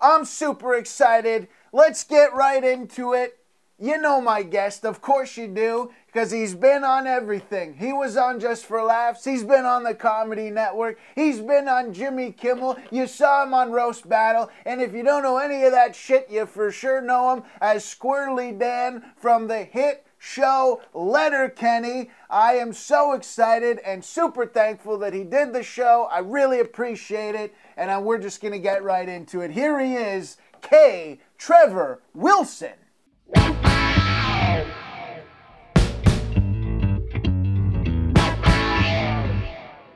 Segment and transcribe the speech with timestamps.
[0.00, 1.48] I'm super excited.
[1.72, 3.38] Let's get right into it.
[3.80, 7.74] You know my guest, of course you do, because he's been on everything.
[7.74, 11.92] He was on Just for Laughs, he's been on the Comedy Network, he's been on
[11.92, 15.70] Jimmy Kimmel, you saw him on Roast Battle, and if you don't know any of
[15.70, 22.10] that shit, you for sure know him as Squirrely Dan from the hit show Letterkenny.
[22.28, 26.08] I am so excited and super thankful that he did the show.
[26.10, 29.50] I really appreciate it, and uh, we're just going to get right into it.
[29.50, 31.20] Here he is, K.
[31.38, 32.72] Trevor Wilson.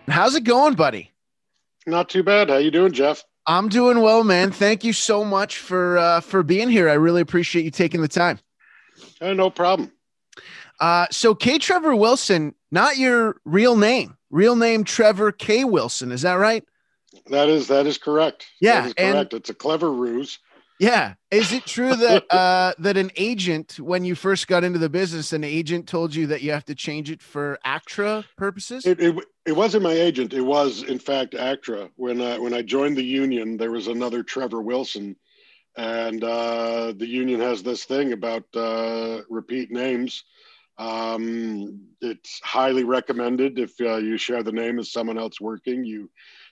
[0.09, 1.11] How's it going, buddy?
[1.87, 2.49] Not too bad.
[2.49, 3.25] How you doing, Jeff?
[3.47, 4.53] I'm doing well, man.
[4.53, 6.89] Thank you so much for uh, for being here.
[6.89, 8.39] I really appreciate you taking the time.
[9.21, 9.91] Uh, no problem.
[10.83, 11.59] Uh, so K.
[11.59, 14.17] Trevor Wilson, not your real name.
[14.31, 15.63] Real name Trevor K.
[15.63, 16.11] Wilson.
[16.11, 16.65] Is that right?
[17.31, 18.47] That is that is correct.
[18.61, 19.35] Yeah, that is and- correct.
[19.35, 20.41] it's a clever ruse.
[20.81, 21.15] Yeah.
[21.31, 25.33] Is it true that uh, that an agent, when you first got into the business,
[25.33, 28.85] an agent told you that you have to change it for ACTRA purposes?
[28.85, 29.15] It, it
[29.47, 30.33] it wasn't my agent.
[30.33, 31.91] It was in fact ACTRA.
[31.95, 35.15] When I, when I joined the union, there was another Trevor Wilson,
[35.77, 40.25] and uh, the union has this thing about uh, repeat names.
[40.79, 46.11] Um, it's highly recommended if uh, you share the name as someone else working, you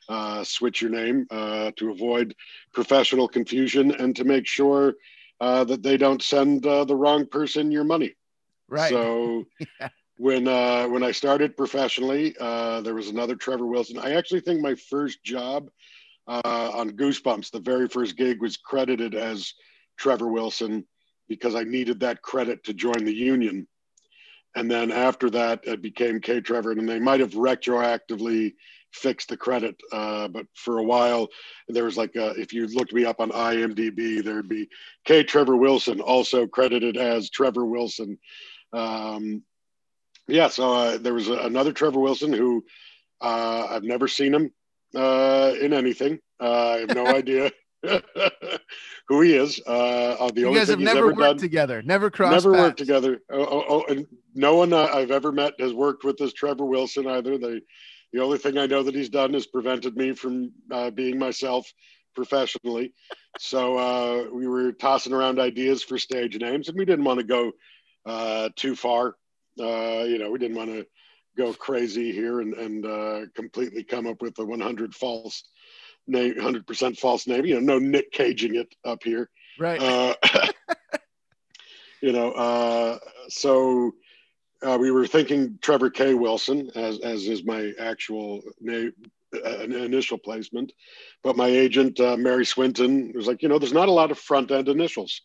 [0.09, 2.35] uh, switch your name uh, to avoid
[2.73, 4.95] professional confusion and to make sure
[5.41, 8.15] uh, that they don't send uh, the wrong person your money.
[8.69, 8.91] right.
[8.91, 9.45] So
[9.81, 9.89] Yeah.
[10.19, 13.99] when uh, when I started professionally, uh, there was another Trevor Wilson.
[13.99, 15.71] I actually think my first job
[16.27, 19.55] uh, on Goosebumps, the very first gig, was credited as
[19.97, 20.85] Trevor Wilson
[21.29, 23.67] because I needed that credit to join the union.
[24.55, 28.55] And then after that, it became K Trevor, and they might have retroactively
[28.93, 29.77] fixed the credit.
[29.93, 31.29] Uh, but for a while,
[31.69, 34.69] there was like, a, if you looked me up on IMDb, there'd be
[35.05, 38.19] K Trevor Wilson, also credited as Trevor Wilson.
[38.73, 39.43] Um,
[40.27, 42.65] yeah, so uh, there was a, another Trevor Wilson who
[43.21, 44.53] uh, I've never seen him
[44.97, 46.19] uh, in anything.
[46.41, 47.53] Uh, I have no idea
[49.09, 49.61] who he is.
[49.67, 52.45] Uh, the you only guys thing have he's never ever worked done, together, never crossed
[52.45, 53.21] never worked together.
[53.31, 56.67] Oh, oh, oh, and no one uh, I've ever met has worked with this Trevor
[56.67, 57.39] Wilson either.
[57.39, 57.61] They,
[58.13, 61.73] the only thing I know that he's done is prevented me from uh, being myself
[62.15, 62.93] professionally.
[63.39, 67.27] So uh, we were tossing around ideas for stage names, and we didn't want to
[67.27, 67.53] go
[68.05, 69.17] uh, too far.
[69.59, 70.87] Uh, you know, we didn't want to
[71.37, 75.45] go crazy here and, and uh, completely come up with a 100 false
[76.11, 77.47] name, 100% false name.
[77.47, 79.31] You know, no Nick Caging it up here.
[79.59, 79.81] Right.
[79.81, 80.15] Uh,
[82.03, 82.99] you know, uh,
[83.29, 83.93] so
[84.63, 86.15] uh, we were thinking Trevor K.
[86.15, 88.93] Wilson, as, as is my actual name,
[89.35, 90.73] uh, an initial placement.
[91.23, 94.19] But my agent, uh, Mary Swinton, was like, you know, there's not a lot of
[94.19, 95.23] front end initials.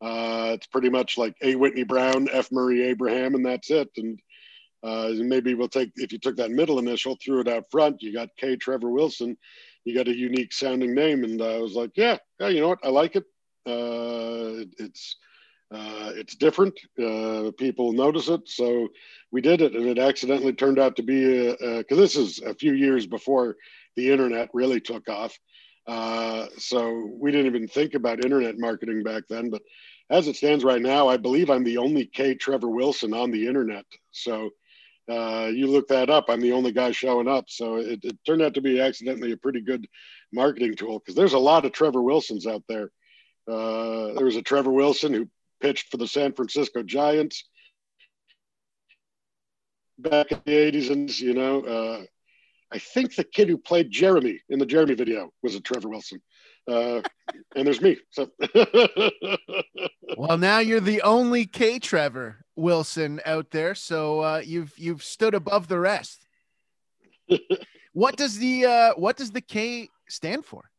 [0.00, 1.54] Uh, it's pretty much like A.
[1.54, 2.52] Whitney Brown, F.
[2.52, 3.88] Murray Abraham, and that's it.
[3.96, 4.20] And
[4.82, 8.12] uh, maybe we'll take, if you took that middle initial, threw it out front, you
[8.12, 8.56] got K.
[8.56, 9.36] Trevor Wilson,
[9.86, 11.24] you got a unique sounding name.
[11.24, 12.80] And I was like, yeah, yeah, you know what?
[12.84, 13.24] I like it.
[13.66, 15.16] Uh, it- it's,
[15.72, 16.78] uh, it's different.
[17.02, 18.88] Uh, people notice it, so
[19.32, 22.72] we did it, and it accidentally turned out to be because this is a few
[22.74, 23.56] years before
[23.96, 25.36] the internet really took off.
[25.86, 29.50] Uh, so we didn't even think about internet marketing back then.
[29.50, 29.62] But
[30.10, 32.34] as it stands right now, I believe I'm the only K.
[32.34, 33.84] Trevor Wilson on the internet.
[34.12, 34.50] So
[35.08, 36.26] uh, you look that up.
[36.28, 37.44] I'm the only guy showing up.
[37.48, 39.86] So it, it turned out to be accidentally a pretty good
[40.32, 42.90] marketing tool because there's a lot of Trevor Wilsons out there.
[43.48, 45.28] Uh, there was a Trevor Wilson who
[45.60, 47.44] pitched for the San Francisco Giants
[49.98, 50.90] back in the 80s.
[50.90, 52.02] And, you know, uh,
[52.72, 56.20] I think the kid who played Jeremy in the Jeremy video was a Trevor Wilson.
[56.68, 57.00] Uh,
[57.54, 57.96] and there's me.
[58.10, 58.28] So
[60.16, 61.78] well, now you're the only K.
[61.78, 66.26] Trevor Wilson out there, so uh, you've you've stood above the rest.
[67.92, 70.70] what does the uh, what does the K stand for?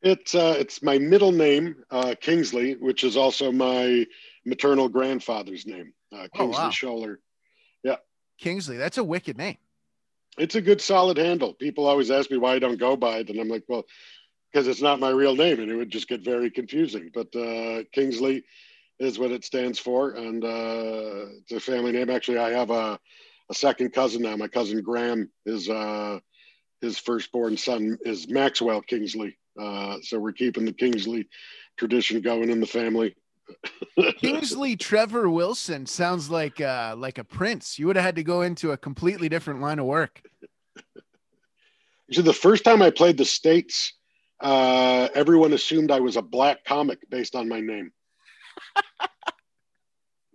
[0.00, 4.06] it's uh, it's my middle name, uh, Kingsley, which is also my
[4.46, 6.70] maternal grandfather's name, uh, Oh, Kingsley wow.
[6.70, 7.16] Scholler.
[8.40, 8.76] Kingsley.
[8.76, 9.56] That's a wicked name.
[10.38, 11.54] It's a good, solid handle.
[11.54, 13.84] People always ask me why I don't go by it, and I'm like, well,
[14.52, 17.10] because it's not my real name, and it would just get very confusing.
[17.12, 18.44] But uh, Kingsley
[18.98, 22.10] is what it stands for, and uh, it's a family name.
[22.10, 22.98] Actually, I have a,
[23.50, 24.36] a second cousin now.
[24.36, 26.18] My cousin Graham is uh,
[26.80, 29.36] his firstborn son is Maxwell Kingsley.
[29.60, 31.28] Uh, so we're keeping the Kingsley
[31.76, 33.16] tradition going in the family.
[34.18, 37.78] Kingsley Trevor Wilson sounds like uh, like a prince.
[37.78, 40.22] You would have had to go into a completely different line of work.
[42.10, 43.92] So the first time I played the States,
[44.40, 47.92] uh, everyone assumed I was a black comic based on my name.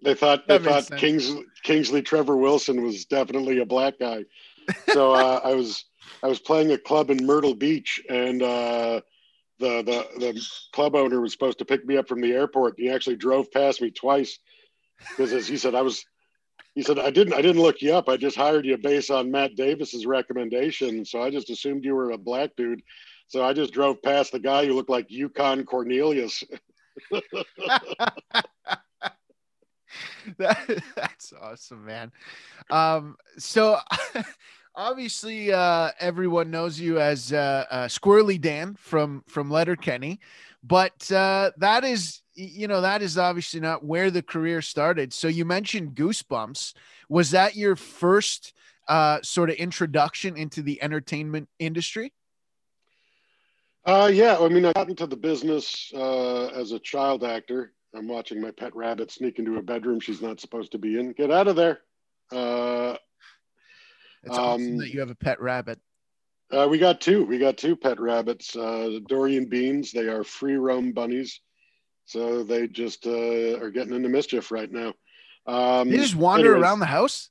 [0.04, 1.34] They thought they thought Kings,
[1.64, 4.26] Kingsley Trevor Wilson was definitely a black guy.
[4.88, 5.86] So uh, I was
[6.22, 9.02] I was playing a club in Myrtle Beach, and uh,
[9.60, 12.76] the the the club owner was supposed to pick me up from the airport.
[12.78, 14.40] He actually drove past me twice
[15.16, 16.06] because, as he said, I was.
[16.76, 17.34] He said, "I didn't.
[17.34, 18.10] I didn't look you up.
[18.10, 21.06] I just hired you based on Matt Davis's recommendation.
[21.06, 22.82] So I just assumed you were a black dude.
[23.28, 26.44] So I just drove past the guy who looked like Yukon Cornelius."
[30.38, 32.12] that, that's awesome, man.
[32.70, 33.78] Um, so
[34.76, 40.20] obviously, uh, everyone knows you as uh, uh, Squirrely Dan from from Letterkenny,
[40.64, 45.14] but uh, that is, you know, that is obviously not where the career started.
[45.14, 46.74] So you mentioned Goosebumps.
[47.10, 48.54] Was that your first
[48.88, 52.14] uh, sort of introduction into the entertainment industry?
[53.86, 57.74] Uh, yeah, I mean, I got into the business uh, as a child actor.
[57.94, 61.12] I'm watching my pet rabbit sneak into a bedroom she's not supposed to be in.
[61.12, 61.80] Get out of there.
[62.32, 62.96] Uh,
[64.24, 65.80] it's um, awesome that you have a pet rabbit.
[66.52, 67.26] Uh, we got two.
[67.26, 68.56] We got two pet rabbits.
[68.56, 69.92] Uh, Dorian Beans.
[69.92, 71.42] They are free roam bunnies,
[72.06, 74.94] so they just uh, are getting into mischief right now.
[75.46, 77.30] Um, they just wander anyways, around the house.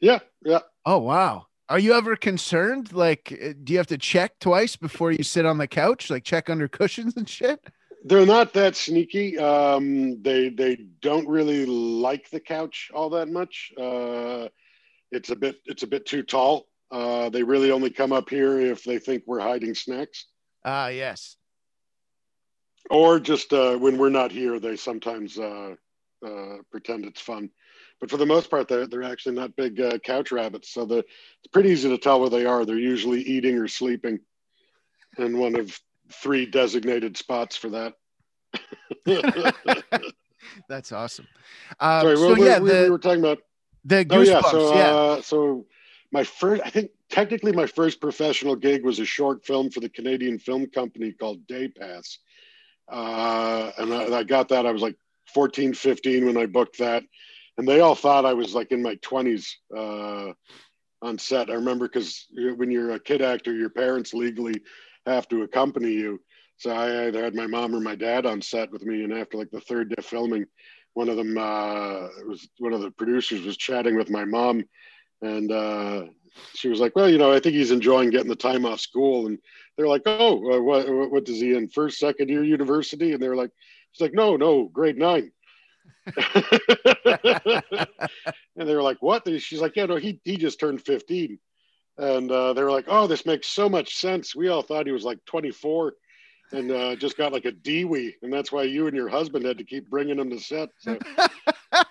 [0.00, 0.60] Yeah, yeah.
[0.84, 1.46] Oh wow.
[1.68, 2.92] Are you ever concerned?
[2.92, 6.10] Like, uh, do you have to check twice before you sit on the couch?
[6.10, 7.60] Like, check under cushions and shit?
[8.04, 9.38] They're not that sneaky.
[9.38, 13.72] Um, they they don't really like the couch all that much.
[13.78, 14.48] Uh,
[15.10, 16.66] it's a bit it's a bit too tall.
[16.90, 20.26] Uh, they really only come up here if they think we're hiding snacks.
[20.66, 21.36] Ah, uh, yes.
[22.90, 25.74] Or just uh, when we're not here, they sometimes uh,
[26.24, 27.48] uh, pretend it's fun.
[28.00, 30.72] But for the most part, they're, they're actually not big uh, couch rabbits.
[30.72, 32.64] So the, it's pretty easy to tell where they are.
[32.64, 34.20] They're usually eating or sleeping
[35.16, 35.78] in one of
[36.12, 37.94] three designated spots for that.
[40.68, 41.26] That's awesome.
[41.80, 43.38] Um, Sorry, so yeah, we, the, we were talking about
[43.84, 44.10] the goosebumps.
[44.12, 44.40] Oh, yeah.
[44.50, 44.90] So, yeah.
[44.90, 45.66] Uh, so
[46.12, 49.88] my first, I think technically my first professional gig was a short film for the
[49.88, 52.18] Canadian Film Company called Day Pass.
[52.88, 54.66] Uh, and I, I, got that.
[54.66, 54.96] I was like
[55.32, 57.02] 14, 15 when I booked that.
[57.56, 60.32] And they all thought I was like in my 20s uh,
[61.02, 61.50] on set.
[61.50, 64.60] I remember because when you're a kid actor, your parents legally
[65.06, 66.20] have to accompany you.
[66.56, 69.04] So I either had my mom or my dad on set with me.
[69.04, 70.46] And after like the third day of filming,
[70.94, 74.64] one of them uh, was one of the producers was chatting with my mom,
[75.22, 76.04] and uh,
[76.54, 79.26] she was like, "Well, you know, I think he's enjoying getting the time off school."
[79.26, 79.38] And
[79.76, 83.36] they're like, "Oh, uh, what what does he in first, second year university?" And they're
[83.36, 83.50] like,
[83.92, 85.32] "She's like, no, no, grade nine.
[88.56, 91.38] and they were like, "What?" She's like, "Yeah, no, he he just turned 15."
[91.96, 94.92] And uh, they were like, "Oh, this makes so much sense." We all thought he
[94.92, 95.94] was like 24
[96.52, 99.58] and uh, just got like a Dewey, and that's why you and your husband had
[99.58, 100.68] to keep bringing him to set.
[100.78, 100.98] So.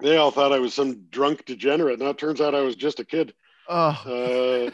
[0.00, 1.98] they all thought I was some drunk degenerate.
[1.98, 3.34] Now it turns out I was just a kid.
[3.68, 3.74] Oh,
[4.06, 4.70] uh,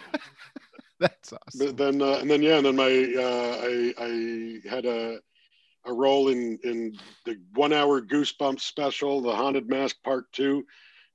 [1.01, 1.77] that's awesome.
[1.77, 5.21] Then uh, and then yeah, and then my uh, I I had a
[5.87, 10.65] a role in in the one hour Goosebumps special, The Haunted Mask Part Two,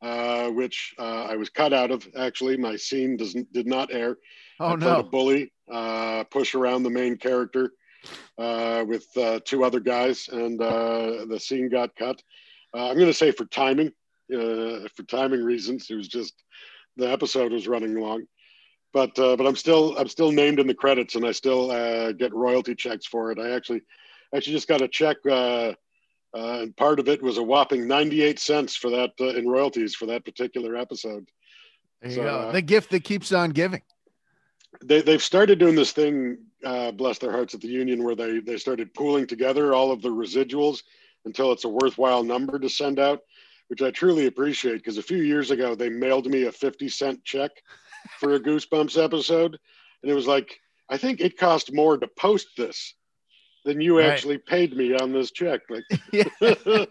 [0.02, 2.08] uh, which uh, I was cut out of.
[2.18, 4.18] Actually, my scene doesn't did not air.
[4.60, 5.00] Oh I no!
[5.00, 7.72] A bully uh, push around the main character
[8.38, 12.22] uh, with uh, two other guys, and uh, the scene got cut.
[12.74, 13.92] Uh, I'm going to say for timing,
[14.34, 16.34] uh, for timing reasons, it was just
[16.98, 18.26] the episode was running long.
[18.94, 22.76] But but I'm still I'm still named in the credits, and I still get royalty
[22.76, 23.40] checks for it.
[23.40, 23.82] I actually
[24.36, 25.18] actually just got a check.
[25.26, 25.74] Uh,
[26.34, 29.96] uh, and part of it was a whopping 98 cents for that uh, in royalties
[29.96, 31.30] for that particular episode.
[32.02, 32.52] There you so, go.
[32.52, 33.82] the gift that keeps on giving
[34.84, 38.40] they, they've started doing this thing, uh, bless their hearts, at the union where they,
[38.40, 40.84] they started pooling together all of the residuals
[41.26, 43.22] until it's a worthwhile number to send out,
[43.68, 47.24] which I truly appreciate because a few years ago they mailed me a 50 cent
[47.24, 47.52] check
[48.20, 49.58] for a Goosebumps episode.
[50.02, 52.94] And it was like, I think it cost more to post this
[53.66, 54.08] than you right.
[54.08, 55.62] actually paid me on this check.
[55.70, 55.84] Like,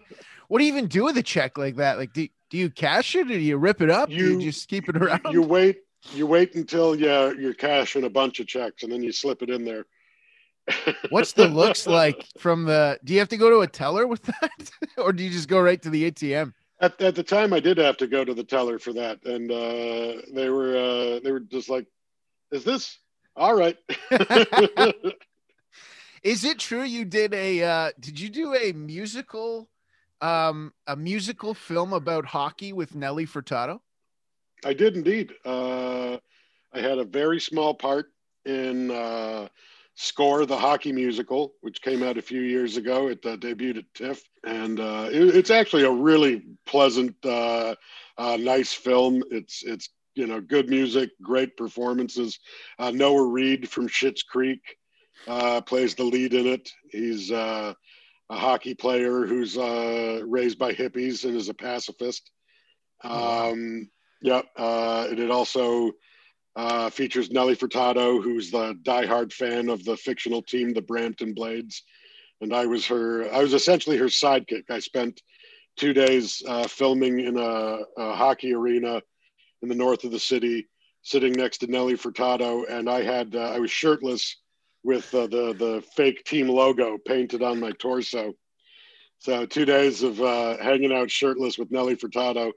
[0.48, 1.96] what do you even do with a check like that?
[1.96, 4.10] Like, do, do you cash it or do you rip it up?
[4.10, 5.22] You, you just keep it around?
[5.30, 5.78] You wait
[6.12, 9.50] you wait until yeah you're cashing a bunch of checks and then you slip it
[9.50, 9.86] in there
[11.10, 14.22] what's the looks like from the do you have to go to a teller with
[14.22, 17.60] that or do you just go right to the atm at, at the time i
[17.60, 21.32] did have to go to the teller for that and uh, they were uh, they
[21.32, 21.86] were just like
[22.50, 22.98] is this
[23.36, 23.76] all right
[26.24, 29.68] is it true you did a uh, did you do a musical
[30.20, 33.80] um a musical film about hockey with nelly furtado
[34.64, 35.32] I did indeed.
[35.44, 36.16] Uh,
[36.72, 38.06] I had a very small part
[38.44, 39.48] in uh,
[39.94, 43.08] Score, the hockey musical, which came out a few years ago.
[43.08, 47.76] It uh, debuted at TIFF, and uh, it, it's actually a really pleasant, uh,
[48.18, 49.22] uh, nice film.
[49.30, 52.40] It's it's you know good music, great performances.
[52.78, 54.62] Uh, Noah Reid from Schitt's Creek
[55.26, 56.70] plays the lead in it.
[56.90, 57.74] He's uh,
[58.30, 62.30] a hockey player who's uh, raised by hippies and is a pacifist.
[63.02, 63.90] Um,
[64.22, 65.92] yeah, and it also
[66.56, 71.82] uh, features Nelly Furtado, who's the diehard fan of the fictional team, the Brampton Blades,
[72.40, 73.30] and I was her.
[73.32, 74.70] I was essentially her sidekick.
[74.70, 75.20] I spent
[75.76, 79.02] two days uh, filming in a, a, hockey arena
[79.62, 80.68] in the north of the city,
[81.02, 84.36] sitting next to Nelly Furtado, and I had uh, I was shirtless
[84.84, 88.34] with uh, the the fake team logo painted on my torso.
[89.18, 92.52] So two days of uh, hanging out shirtless with Nelly Furtado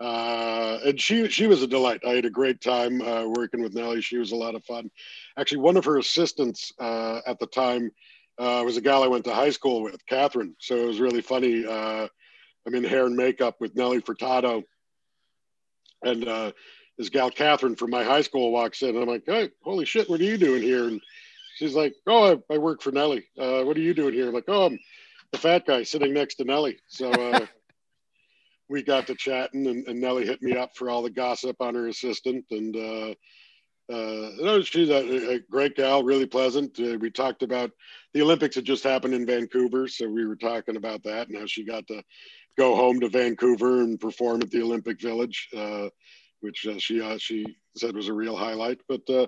[0.00, 2.00] uh, and she she was a delight.
[2.06, 4.00] I had a great time uh, working with Nelly.
[4.00, 4.90] She was a lot of fun.
[5.38, 7.90] Actually, one of her assistants uh, at the time
[8.38, 10.56] uh, was a gal I went to high school with, Catherine.
[10.58, 11.66] So it was really funny.
[11.66, 14.62] I'm in hair and makeup with Nelly Furtado,
[16.02, 16.52] and
[16.98, 18.90] this gal Catherine from my high school walks in.
[18.90, 21.00] And I'm like, "Hey, holy shit, what are you doing here?" And
[21.56, 23.26] she's like, "Oh, I, I work for Nelly.
[23.36, 24.78] what are you doing here?" I'm like, "Oh, I'm
[25.32, 27.12] the fat guy sitting next to Nelly." So
[28.68, 31.74] we got to chatting and, and, Nelly hit me up for all the gossip on
[31.74, 32.44] her assistant.
[32.50, 33.14] And, uh,
[33.92, 36.78] uh, no, she's a, a, great gal, really pleasant.
[36.80, 37.70] Uh, we talked about
[38.14, 39.86] the Olympics had just happened in Vancouver.
[39.88, 42.02] So we were talking about that and how she got to
[42.56, 45.88] go home to Vancouver and perform at the Olympic Village, uh,
[46.40, 47.44] which uh, she, uh, she
[47.76, 49.26] said was a real highlight, but, uh,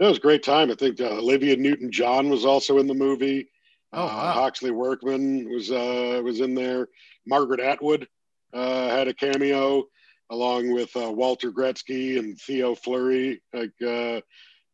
[0.00, 0.70] it was a great time.
[0.70, 3.48] I think Olivia Newton John was also in the movie.
[3.92, 4.32] Oh, wow.
[4.32, 6.88] Hawksley Workman was, was in there.
[7.26, 8.06] Margaret Atwood,
[8.52, 9.84] uh, had a cameo
[10.30, 13.42] along with uh, Walter Gretzky and Theo Fleury.
[13.52, 14.20] Like uh,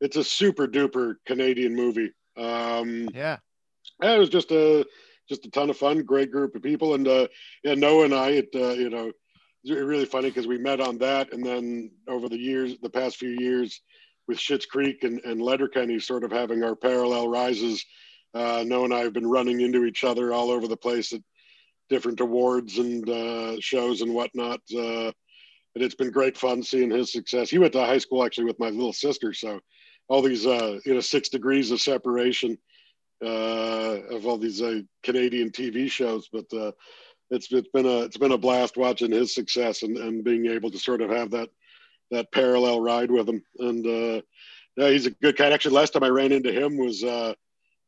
[0.00, 2.12] it's a super duper Canadian movie.
[2.36, 3.38] Um, yeah,
[4.02, 4.86] it was just a
[5.28, 6.02] just a ton of fun.
[6.02, 7.28] Great group of people, and uh,
[7.64, 9.10] yeah, Noah and I, it uh, you know,
[9.64, 13.16] it's really funny because we met on that, and then over the years, the past
[13.16, 13.80] few years,
[14.28, 17.84] with Schitt's Creek and, and Letterkenny, sort of having our parallel rises.
[18.34, 21.20] Uh, Noah and I have been running into each other all over the place at
[21.88, 24.60] different awards and uh, shows and whatnot.
[24.74, 25.12] Uh,
[25.74, 27.50] and it's been great fun seeing his success.
[27.50, 29.60] He went to high school actually with my little sister, so
[30.08, 32.58] all these uh, you know six degrees of separation
[33.24, 36.28] uh, of all these uh, Canadian TV shows.
[36.32, 36.72] But uh,
[37.30, 40.70] it's it's been a it's been a blast watching his success and, and being able
[40.70, 41.48] to sort of have that
[42.12, 43.42] that parallel ride with him.
[43.58, 44.22] And uh,
[44.76, 45.52] yeah, he's a good cat.
[45.52, 47.34] Actually, last time I ran into him was uh,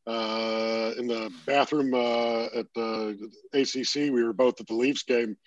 [0.05, 4.11] uh, in the bathroom uh, at the ACC.
[4.11, 5.37] We were both at the Leafs game,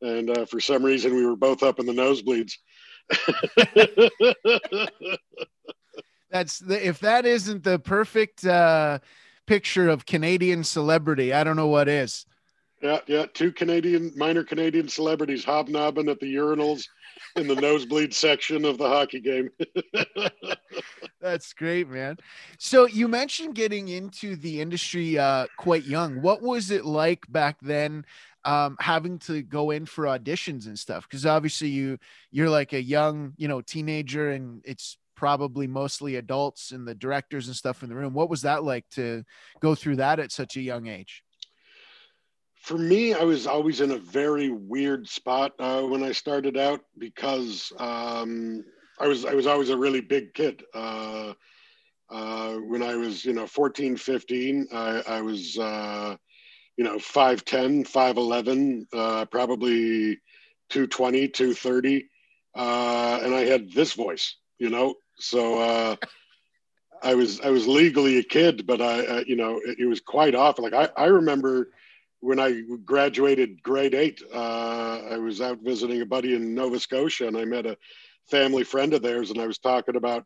[0.00, 2.52] and uh, for some reason, we were both up in the nosebleeds.
[6.30, 8.98] That's the, if that isn't the perfect uh,
[9.46, 12.26] picture of Canadian celebrity, I don't know what is.
[12.82, 16.86] Yeah, yeah, two Canadian minor Canadian celebrities hobnobbing at the urinals
[17.36, 19.50] in the nosebleed section of the hockey game.
[21.20, 22.16] That's great, man.
[22.58, 26.22] So you mentioned getting into the industry uh, quite young.
[26.22, 28.04] What was it like back then?
[28.44, 31.98] Um, having to go in for auditions and stuff because obviously you
[32.30, 37.48] you're like a young you know teenager and it's probably mostly adults and the directors
[37.48, 39.24] and stuff in the room what was that like to
[39.58, 41.24] go through that at such a young age
[42.66, 46.80] for me, I was always in a very weird spot uh, when I started out
[46.98, 48.64] because um,
[48.98, 50.64] I was I was always a really big kid.
[50.74, 51.34] Uh,
[52.10, 56.16] uh, when I was, you know, 14, 15, I, I was, uh,
[56.76, 60.18] you know, 5'10, 5'11, uh, probably
[60.70, 62.08] 220, 230.
[62.56, 65.96] Uh, and I had this voice, you know, so
[67.00, 70.34] I was I was legally a kid, but I, you know, it, it was quite
[70.34, 70.64] often.
[70.64, 71.68] Like I, I remember
[72.26, 77.28] when I graduated grade eight, uh, I was out visiting a buddy in Nova Scotia
[77.28, 77.76] and I met a
[78.28, 80.24] family friend of theirs and I was talking about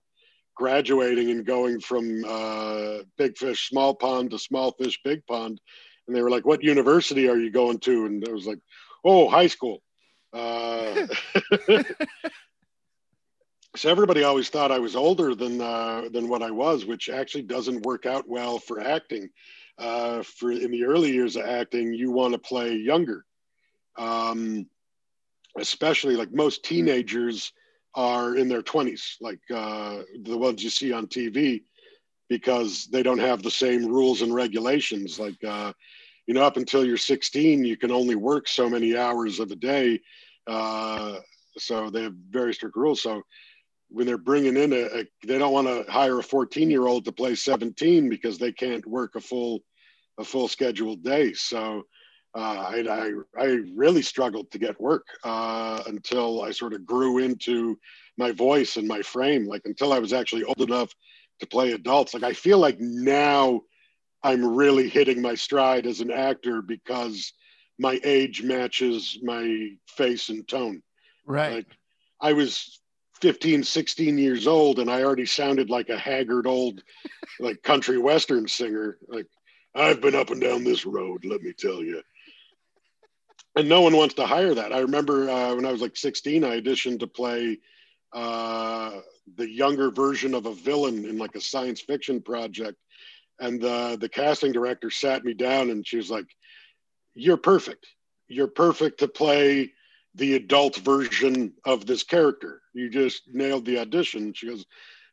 [0.57, 5.61] graduating and going from uh, big fish, small pond to small fish, big pond.
[6.07, 8.07] And they were like, what university are you going to?
[8.07, 8.61] And I was like,
[9.05, 9.83] oh, high school.
[10.33, 11.07] Uh,
[13.77, 17.43] so everybody always thought I was older than, uh, than what I was, which actually
[17.43, 19.29] doesn't work out well for acting
[19.81, 23.25] uh, for in the early years of acting, you want to play younger.
[23.99, 24.67] Um,
[25.59, 27.53] especially like most teenagers
[27.95, 31.63] are in their 20s, like uh, the ones you see on TV,
[32.29, 35.19] because they don't have the same rules and regulations.
[35.19, 35.73] Like, uh,
[36.27, 39.57] you know, up until you're 16, you can only work so many hours of a
[39.57, 40.01] day.
[40.47, 41.17] Uh,
[41.59, 43.03] so they have very strict rules.
[43.03, 43.23] So
[43.89, 47.05] when they're bringing in a, a they don't want to hire a 14 year old
[47.05, 49.61] to play 17 because they can't work a full
[50.21, 51.33] a full scheduled day.
[51.33, 51.83] So
[52.37, 57.19] uh, I, I, I really struggled to get work uh, until I sort of grew
[57.19, 57.79] into
[58.17, 60.93] my voice and my frame, like until I was actually old enough
[61.41, 62.15] to play adults.
[62.15, 63.63] Like I feel like now
[64.23, 67.33] I'm really hitting my stride as an actor because
[67.79, 70.83] my age matches my face and tone.
[71.27, 71.55] Right.
[71.55, 71.67] Like
[72.21, 72.81] I was
[73.23, 76.83] 15, 16 years old and I already sounded like a haggard old
[77.41, 78.99] like country western singer.
[79.09, 79.27] Like
[79.75, 82.03] I've been up and down this road, let me tell you.
[83.57, 84.73] And no one wants to hire that.
[84.73, 87.59] I remember uh, when I was like 16, I auditioned to play
[88.13, 89.01] uh,
[89.37, 92.77] the younger version of a villain in like a science fiction project.
[93.39, 96.27] And uh, the casting director sat me down and she was like,
[97.15, 97.87] You're perfect.
[98.29, 99.73] You're perfect to play
[100.15, 102.61] the adult version of this character.
[102.75, 104.33] You just nailed the audition.
[104.35, 104.65] She goes,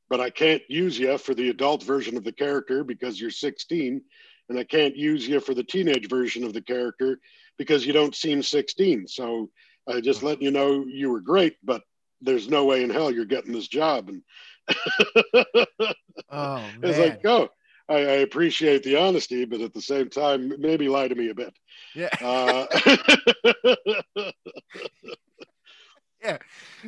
[0.10, 4.02] But I can't use you for the adult version of the character because you're 16.
[4.50, 7.20] And I can't use you for the teenage version of the character
[7.58, 9.08] because you don't seem 16.
[9.08, 9.50] So
[9.88, 11.82] I just let you know you were great, but
[12.22, 14.10] there's no way in hell you're getting this job.
[14.10, 14.24] And
[16.30, 17.50] oh, it's like, oh,
[17.90, 21.36] I, I, appreciate the honesty, but at the same time, maybe lie to me a
[21.36, 21.54] bit.
[21.96, 22.10] Yeah.
[22.22, 22.66] Uh,
[26.22, 26.38] yeah.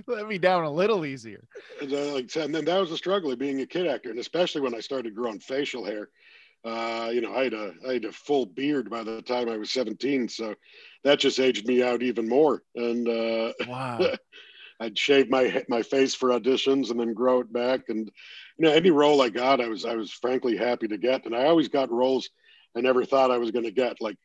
[0.08, 1.48] Let me down a little easier.
[1.82, 4.20] And, uh, like, and then that was a struggle of being a kid actor, and
[4.20, 6.10] especially when I started growing facial hair.
[6.64, 9.58] Uh, you know, I had a I had a full beard by the time I
[9.58, 10.56] was 17, so
[11.04, 12.64] that just aged me out even more.
[12.76, 14.00] And uh, wow.
[14.82, 17.82] I'd shave my my face for auditions and then grow it back.
[17.90, 18.10] And
[18.58, 21.26] you know, any role I got, I was I was frankly happy to get.
[21.26, 22.30] And I always got roles
[22.76, 24.02] I never thought I was going to get.
[24.02, 24.18] Like,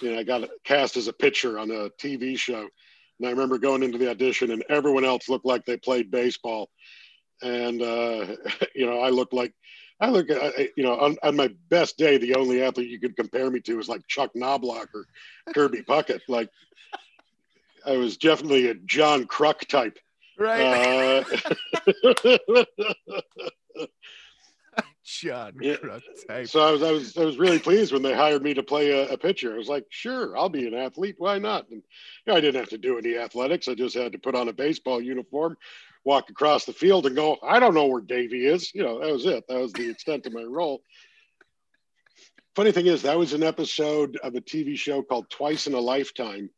[0.00, 2.68] you know, I got cast as a pitcher on a TV show,
[3.18, 6.70] and I remember going into the audition, and everyone else looked like they played baseball,
[7.42, 8.26] and uh,
[8.74, 9.52] you know, I looked like.
[10.02, 13.14] I look at, you know, on, on, my best day, the only athlete you could
[13.14, 15.06] compare me to is like Chuck Knoblauch or
[15.54, 16.22] Kirby Puckett.
[16.26, 16.48] Like,
[17.86, 20.00] I was definitely a John Kruk type.
[20.36, 20.60] Right.
[20.60, 21.24] Uh,
[25.04, 25.76] John yeah.
[25.76, 26.48] Kruk type.
[26.48, 28.90] So I was, I was, I was really pleased when they hired me to play
[28.90, 29.54] a, a pitcher.
[29.54, 31.14] I was like, sure, I'll be an athlete.
[31.18, 31.68] Why not?
[31.70, 31.80] And
[32.26, 33.68] you know, I didn't have to do any athletics.
[33.68, 35.56] I just had to put on a baseball uniform,
[36.04, 37.38] walk across the field, and go.
[37.42, 38.74] I don't know where Davy is.
[38.74, 39.44] You know, that was it.
[39.48, 40.82] That was the extent of my role.
[42.54, 45.80] Funny thing is, that was an episode of a TV show called Twice in a
[45.80, 46.50] Lifetime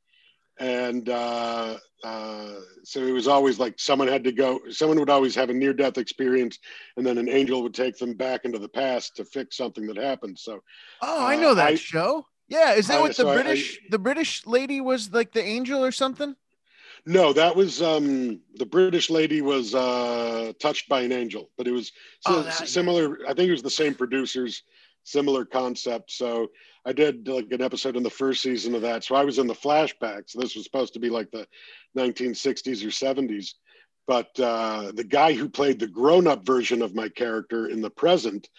[0.59, 2.53] and uh, uh,
[2.85, 5.73] so it was always like someone had to go someone would always have a near
[5.73, 6.59] death experience
[6.97, 9.97] and then an angel would take them back into the past to fix something that
[9.97, 10.61] happened so
[11.03, 13.79] oh i know uh, that I, show yeah is that I, what the so british
[13.83, 16.37] I, the british lady was like the angel or something
[17.07, 21.73] no that was um the british lady was uh touched by an angel but it
[21.73, 21.93] was
[22.27, 23.31] oh, that, similar yeah.
[23.31, 24.63] i think it was the same producers
[25.05, 26.49] similar concept so
[26.87, 29.05] I did like an episode in the first season of that.
[29.05, 30.31] So I was in the flashbacks.
[30.31, 31.47] So this was supposed to be like the
[31.97, 33.55] 1960s or 70s.
[34.07, 37.91] But uh, the guy who played the grown up version of my character in the
[37.91, 38.51] present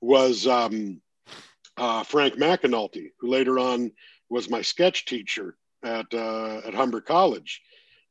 [0.00, 1.00] was um,
[1.76, 3.90] uh, Frank McAnulty, who later on
[4.30, 7.62] was my sketch teacher at, uh, at Humber College.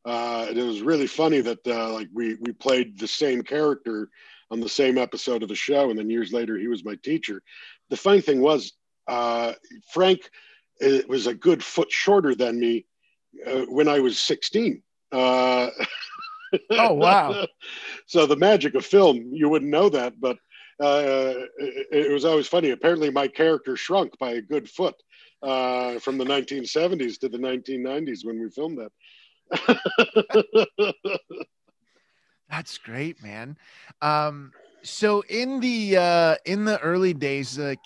[0.05, 4.09] Uh, and it was really funny that uh, like we, we played the same character
[4.49, 5.89] on the same episode of the show.
[5.89, 7.41] And then years later, he was my teacher.
[7.89, 8.73] The funny thing was,
[9.07, 9.53] uh,
[9.91, 10.29] Frank
[10.83, 12.85] uh, was a good foot shorter than me
[13.47, 14.81] uh, when I was 16.
[15.11, 15.69] Uh,
[16.71, 17.45] oh, wow.
[18.07, 20.37] so the magic of film, you wouldn't know that, but
[20.81, 22.71] uh, it, it, was always funny.
[22.71, 24.95] Apparently, my character shrunk by a good foot
[25.43, 28.91] uh, from the 1970s to the 1990s when we filmed that.
[32.49, 33.57] That's great, man.
[34.01, 34.51] Um,
[34.83, 37.79] so in the uh, in the early days, like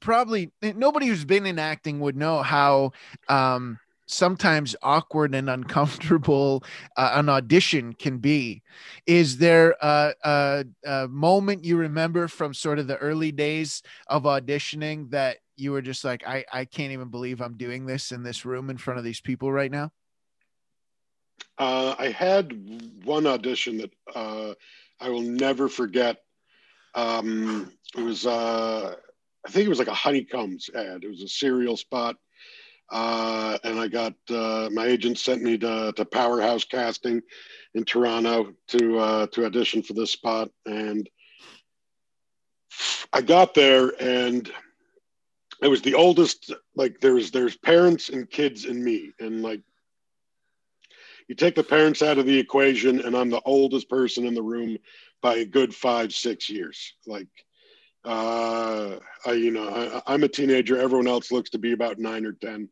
[0.00, 2.92] probably nobody who's been in acting would know how
[3.28, 6.62] um, sometimes awkward and uncomfortable
[6.96, 8.62] uh, an audition can be.
[9.06, 14.24] Is there a, a, a, moment you remember from sort of the early days of
[14.24, 18.22] auditioning that you were just like, I, I can't even believe I'm doing this in
[18.22, 19.90] this room in front of these people right now?
[21.58, 22.52] Uh, I had
[23.04, 24.54] one audition that uh,
[25.00, 26.18] I will never forget.
[26.94, 28.94] Um, it was uh,
[29.46, 31.04] I think it was like a honeycombs ad.
[31.04, 32.16] It was a cereal spot.
[32.90, 37.22] Uh, and I got uh, my agent sent me to, to Powerhouse Casting
[37.74, 41.08] in Toronto to uh, to audition for this spot, and
[43.12, 44.50] I got there, and
[45.62, 46.52] I was the oldest.
[46.76, 49.62] Like there's there's parents and kids and me, and like
[51.28, 54.42] you take the parents out of the equation, and I'm the oldest person in the
[54.42, 54.78] room
[55.20, 56.94] by a good five, six years.
[57.06, 57.28] Like,
[58.04, 60.78] uh, I, you know, I, am a teenager.
[60.78, 62.68] Everyone else looks to be about nine or ten.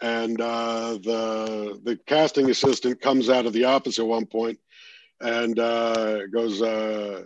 [0.00, 4.58] And uh, the the casting assistant comes out of the office at one point
[5.20, 7.24] and uh, goes, uh,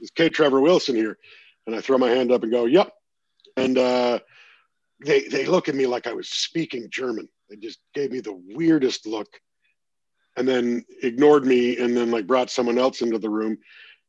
[0.00, 0.28] "Is K.
[0.28, 1.18] Trevor Wilson here?"
[1.66, 2.92] And I throw my hand up and go, "Yep."
[3.56, 4.20] And uh,
[5.04, 7.28] they they look at me like I was speaking German.
[7.50, 9.28] They just gave me the weirdest look,
[10.36, 13.58] and then ignored me, and then like brought someone else into the room.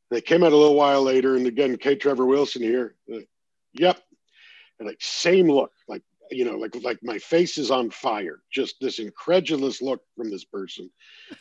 [0.09, 1.95] They came out a little while later, and again, K.
[1.95, 2.95] Trevor Wilson here.
[3.13, 3.19] Uh,
[3.73, 4.01] yep,
[4.79, 8.41] and like same look, like you know, like like my face is on fire.
[8.51, 10.89] Just this incredulous look from this person,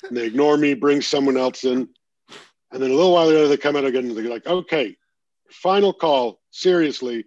[0.09, 1.89] and they ignore me, bring someone else in,
[2.73, 4.07] and then a little while later they come out again.
[4.07, 4.97] And they're like, "Okay,
[5.51, 6.41] final call.
[6.51, 7.25] Seriously,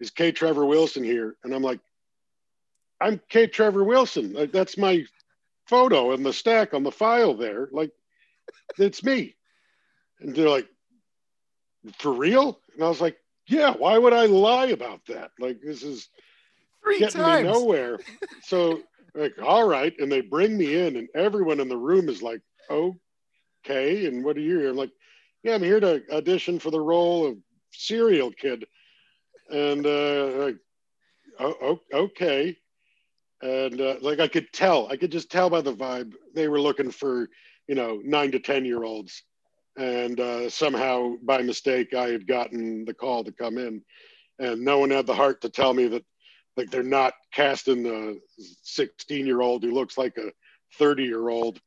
[0.00, 0.32] is K.
[0.32, 1.80] Trevor Wilson here?" And I'm like,
[3.00, 3.46] "I'm K.
[3.46, 4.32] Trevor Wilson.
[4.32, 5.04] Like, that's my
[5.66, 7.68] photo in the stack on the file there.
[7.72, 7.90] Like,
[8.78, 9.34] it's me."
[10.20, 10.68] And they're like,
[11.98, 13.74] "For real?" And I was like, "Yeah.
[13.74, 15.30] Why would I lie about that?
[15.38, 16.08] Like, this is."
[16.82, 17.46] Three getting times.
[17.46, 17.98] me nowhere.
[18.42, 18.82] So
[19.14, 22.40] like, all right, and they bring me in, and everyone in the room is like,
[22.70, 24.70] okay, and what are you here?
[24.70, 24.90] I'm like,
[25.42, 27.38] yeah, I'm here to audition for the role of
[27.72, 28.66] serial kid,
[29.50, 30.56] and uh, like,
[31.38, 32.56] oh, okay,
[33.44, 36.60] and uh, like I could tell, I could just tell by the vibe they were
[36.60, 37.28] looking for,
[37.68, 39.22] you know, nine to ten year olds,
[39.76, 43.82] and uh, somehow by mistake I had gotten the call to come in,
[44.38, 46.04] and no one had the heart to tell me that
[46.56, 48.18] like they're not casting the
[48.62, 50.32] 16 year old who looks like a
[50.78, 51.60] 30 year old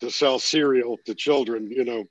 [0.00, 2.04] to sell cereal to children you know.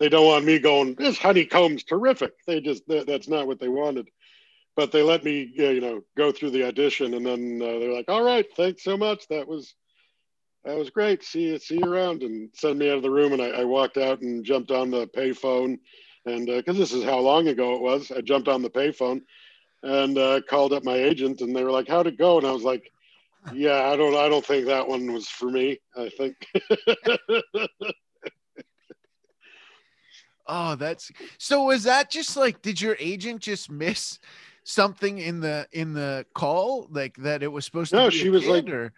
[0.00, 2.32] They don't want me going this honeycomb's terrific.
[2.46, 4.08] They just that's not what they wanted
[4.76, 8.08] but they let me you know go through the audition and then uh, they're like
[8.08, 9.74] all right thanks so much that was
[10.64, 13.32] that was great see you see you around and send me out of the room
[13.32, 15.78] and i, I walked out and jumped on the payphone
[16.26, 19.22] and because uh, this is how long ago it was i jumped on the payphone
[19.82, 22.52] and uh, called up my agent, and they were like, "How'd it go?" And I
[22.52, 22.90] was like,
[23.52, 25.80] "Yeah, I don't, I don't think that one was for me.
[25.96, 26.46] I think."
[30.46, 31.64] oh, that's so.
[31.64, 32.62] Was that just like?
[32.62, 34.18] Did your agent just miss
[34.64, 37.96] something in the in the call, like that it was supposed to?
[37.96, 38.68] No, she was like.
[38.68, 38.92] Or?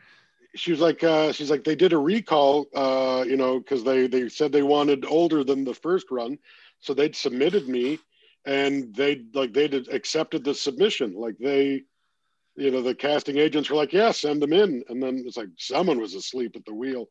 [0.57, 4.07] She was like, uh, she's like, they did a recall, uh, you know, because they
[4.07, 6.39] they said they wanted older than the first run,
[6.79, 7.99] so they'd submitted me,
[8.45, 11.83] and they like they did accepted the submission like they
[12.57, 15.49] you know the casting agents were like yeah send them in and then it's like
[15.59, 17.07] someone was asleep at the wheel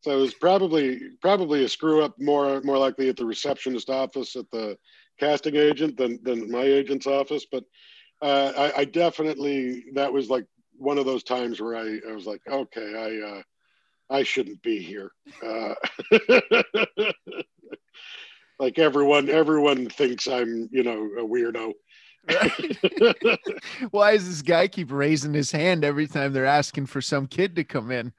[0.00, 4.36] so it was probably probably a screw up more more likely at the receptionist office
[4.36, 4.76] at the
[5.18, 7.64] casting agent than than my agent's office but
[8.22, 12.26] uh, I, I definitely that was like one of those times where I, I was
[12.26, 13.42] like okay I uh,
[14.10, 15.12] I shouldn't be here.
[15.42, 15.74] Uh,
[18.58, 21.72] like everyone everyone thinks i'm you know a weirdo.
[23.90, 27.56] Why does this guy keep raising his hand every time they're asking for some kid
[27.56, 28.12] to come in?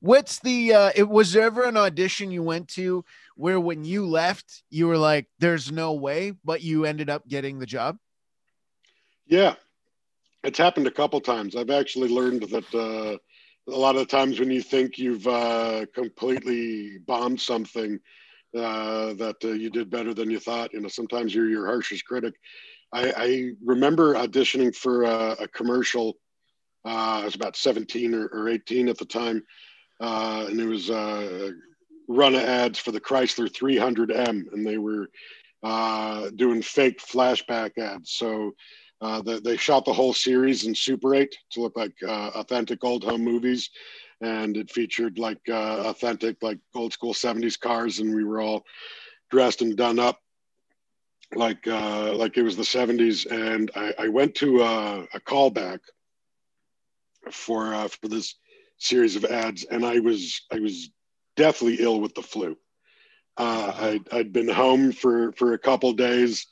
[0.00, 3.04] What's the uh it was there ever an audition you went to
[3.36, 7.58] where when you left you were like there's no way but you ended up getting
[7.58, 7.96] the job
[9.26, 9.54] yeah
[10.42, 13.16] it's happened a couple times i've actually learned that uh
[13.72, 17.98] a lot of times when you think you've uh completely bombed something
[18.54, 20.72] uh, that uh, you did better than you thought.
[20.72, 22.34] You know, sometimes you're your harshest critic.
[22.92, 26.16] I, I remember auditioning for a, a commercial.
[26.84, 29.42] Uh, I was about 17 or, or 18 at the time,
[30.00, 31.52] uh, and it was a
[32.08, 35.08] run of ads for the Chrysler 300M, and they were
[36.36, 38.12] doing fake flashback ads.
[38.12, 38.52] So
[39.22, 43.24] the, they shot the whole series in Super 8 to look like authentic old home
[43.24, 43.70] movies.
[44.20, 47.98] And it featured like uh, authentic like old school 70s cars.
[47.98, 48.64] And we were all
[49.30, 50.20] dressed and done up
[51.34, 55.80] like uh, like it was the 70s and i, I went to a, a callback
[57.30, 58.34] for uh, for this
[58.78, 59.64] series of ads.
[59.64, 60.90] And i was i was
[61.36, 62.56] deathly ill with the flu.
[63.36, 66.46] Uh, I'd, I'd been home for for a couple days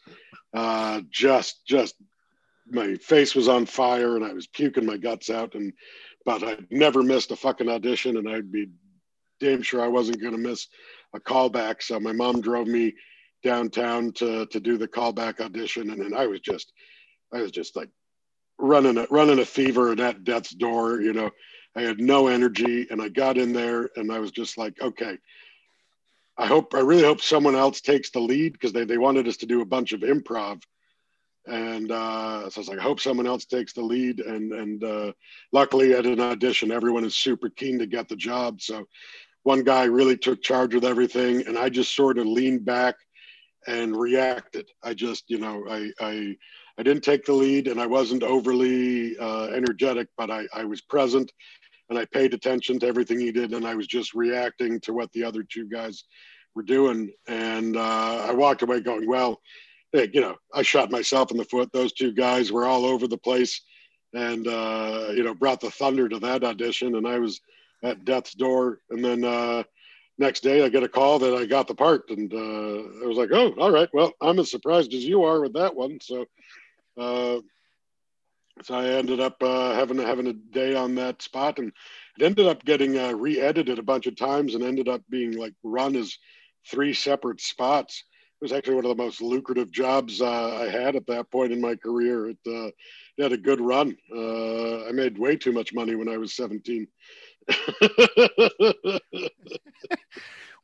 [0.53, 1.95] uh, just just
[2.73, 5.73] my face was on fire and i was puking my guts out and
[6.25, 8.69] but I'd never missed a fucking audition, and I'd be
[9.41, 10.69] damn sure I wasn't going to miss
[11.15, 11.83] a callback.
[11.83, 12.95] So my mom drove me
[13.43, 16.73] downtown to to do the callback audition, and then I was just,
[17.33, 17.91] I was just like
[18.59, 21.01] running a, running a fever and at death's door.
[21.01, 21.31] You know,
[21.75, 25.19] I had no energy, and I got in there, and I was just like, okay.
[26.39, 29.37] I hope I really hope someone else takes the lead because they, they wanted us
[29.39, 30.63] to do a bunch of improv
[31.47, 34.21] And uh, so I was like, I hope someone else takes the lead.
[34.21, 35.13] And and uh,
[35.53, 38.61] luckily, at an audition, everyone is super keen to get the job.
[38.61, 38.87] So
[39.43, 42.95] one guy really took charge with everything, and I just sort of leaned back
[43.67, 44.69] and reacted.
[44.83, 46.37] I just, you know, I I,
[46.79, 50.81] I didn't take the lead, and I wasn't overly uh, energetic, but I, I was
[50.81, 51.33] present,
[51.91, 55.13] and I paid attention to everything he did, and I was just reacting to what
[55.13, 56.05] the other two guys
[56.55, 59.41] were doing, and uh, I walked away going, well,
[59.93, 61.71] you know, I shot myself in the foot.
[61.73, 63.61] Those two guys were all over the place,
[64.15, 67.41] and uh, you know, brought the thunder to that audition, and I was
[67.83, 69.25] at death's door, and then.
[69.25, 69.63] Uh,
[70.19, 73.17] next day I get a call that I got the part, and uh, I was
[73.17, 73.89] like, "Oh, all right.
[73.93, 76.27] Well, I'm as surprised as you are with that one." So,
[76.99, 77.41] uh,
[78.63, 81.73] so I ended up uh, having having a day on that spot, and
[82.19, 85.55] it ended up getting uh, re-edited a bunch of times, and ended up being like
[85.63, 86.17] run as
[86.71, 88.05] three separate spots.
[88.43, 91.53] It was actually one of the most lucrative jobs uh, I had at that point
[91.53, 92.31] in my career.
[92.31, 92.73] It, uh,
[93.17, 93.97] it had a good run.
[94.13, 96.89] I made way too much money when I was 17.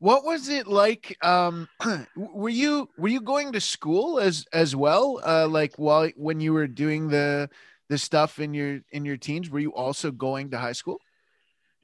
[0.01, 1.69] what was it like um
[2.17, 6.53] were you were you going to school as as well uh like while when you
[6.53, 7.51] were doing the
[7.89, 11.01] the stuff in your in your teens were you also going to high school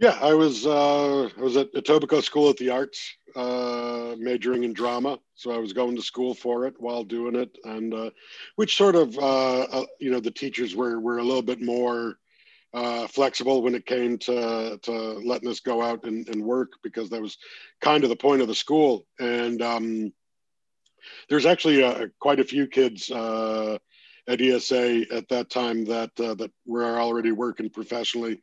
[0.05, 4.75] yeah i was uh i was at etobicoke school of the arts uh majoring in
[4.75, 8.11] drama so i was going to school for it while doing it and uh
[8.57, 12.19] which sort of uh, uh you know the teachers were were a little bit more
[12.75, 17.09] uh, flexible when it came to, to letting us go out and, and, work because
[17.09, 17.39] that was
[17.81, 19.07] kind of the point of the school.
[19.21, 20.13] And um,
[21.29, 23.13] there's actually quite a few kids
[24.27, 28.41] at ESA at that time that that were already working professionally.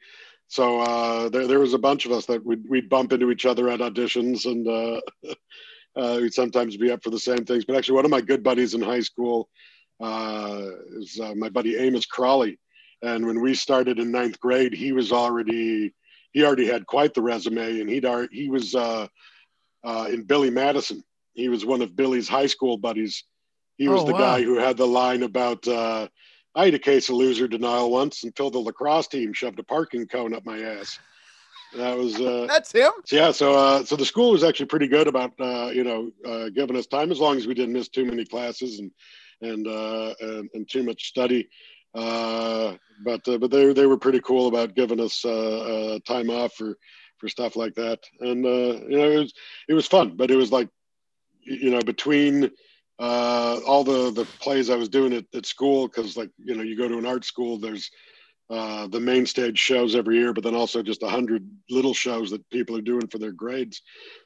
[0.51, 3.45] So uh, there, there was a bunch of us that we'd, we'd bump into each
[3.45, 7.65] other at auditions and uh, we'd sometimes be up for the same things.
[7.65, 9.49] But actually, one of my good buddies in high school
[10.01, 12.57] is my buddy Amos Crawley
[13.01, 15.93] and when we started in ninth grade, he was already
[16.33, 19.07] he already had quite the resume, and he'd already, he was uh,
[19.83, 21.03] uh, in Billy Madison.
[21.33, 23.25] He was one of Billy's high school buddies.
[23.77, 24.19] He was oh, the wow.
[24.19, 26.07] guy who had the line about uh,
[26.55, 30.07] I had a case of loser denial once until the lacrosse team shoved a parking
[30.07, 30.99] cone up my ass.
[31.75, 32.91] That was uh, that's him.
[33.11, 36.49] Yeah, so uh, so the school was actually pretty good about uh, you know uh,
[36.49, 38.91] giving us time as long as we didn't miss too many classes and
[39.41, 41.47] and uh, and, and too much study.
[41.93, 45.29] Uh, but uh, but they they were pretty cool about giving us uh,
[45.95, 46.77] uh, time off for
[47.17, 49.33] for stuff like that, and uh, you know it was
[49.69, 50.69] it was fun, but it was like
[51.41, 52.51] you know between
[53.01, 56.63] uh, all the the plays I was doing at, at school because like you know
[56.63, 57.91] you go to an art school there's
[58.49, 62.29] uh, the main stage shows every year, but then also just a hundred little shows
[62.29, 63.81] that people are doing for their grades.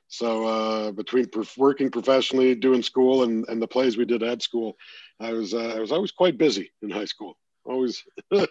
[0.08, 4.78] So uh, between working professionally, doing school, and, and the plays we did at school,
[5.20, 7.38] I was uh, I was always quite busy in high school.
[7.66, 8.04] Always.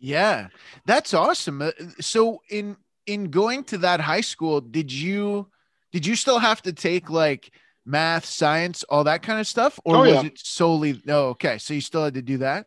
[0.00, 0.48] Yeah
[0.86, 1.62] that's awesome.
[1.62, 2.76] Uh, so in
[3.06, 5.48] in going to that high school did you
[5.92, 7.50] did you still have to take like
[7.88, 10.24] math science all that kind of stuff or oh, was yeah.
[10.24, 12.66] it solely no oh, okay so you still had to do that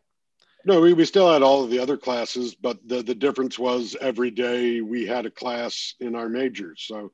[0.64, 3.96] no we, we still had all of the other classes but the, the difference was
[4.00, 7.12] every day we had a class in our majors so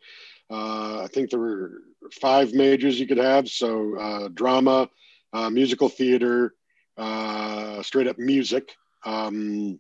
[0.51, 1.83] uh, i think there were
[2.21, 4.89] five majors you could have so uh, drama
[5.33, 6.55] uh, musical theater
[6.97, 9.79] uh, straight up music, um,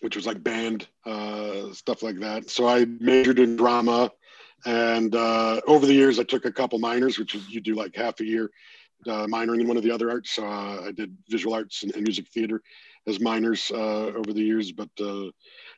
[0.00, 2.48] which was like band uh, stuff like that.
[2.48, 4.12] So I majored in drama,
[4.66, 8.20] and uh, over the years I took a couple minors, which you do like half
[8.20, 8.50] a year
[9.06, 10.32] uh, minoring in one of the other arts.
[10.32, 12.62] So uh, I did visual arts and, and music theater
[13.06, 15.30] as minors uh, over the years, but uh,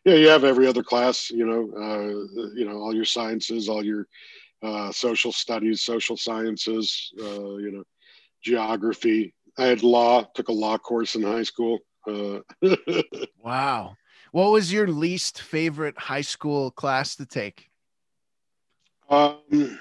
[0.04, 1.30] yeah, you have every other class.
[1.30, 4.06] You know, uh, you know all your sciences, all your
[4.92, 7.12] social studies, social sciences.
[7.16, 7.84] You know,
[8.42, 11.78] geography, I had law, took a law course in high school.
[13.44, 13.96] Wow.
[14.32, 17.71] What was your least favorite high school class to take?
[19.12, 19.78] Um,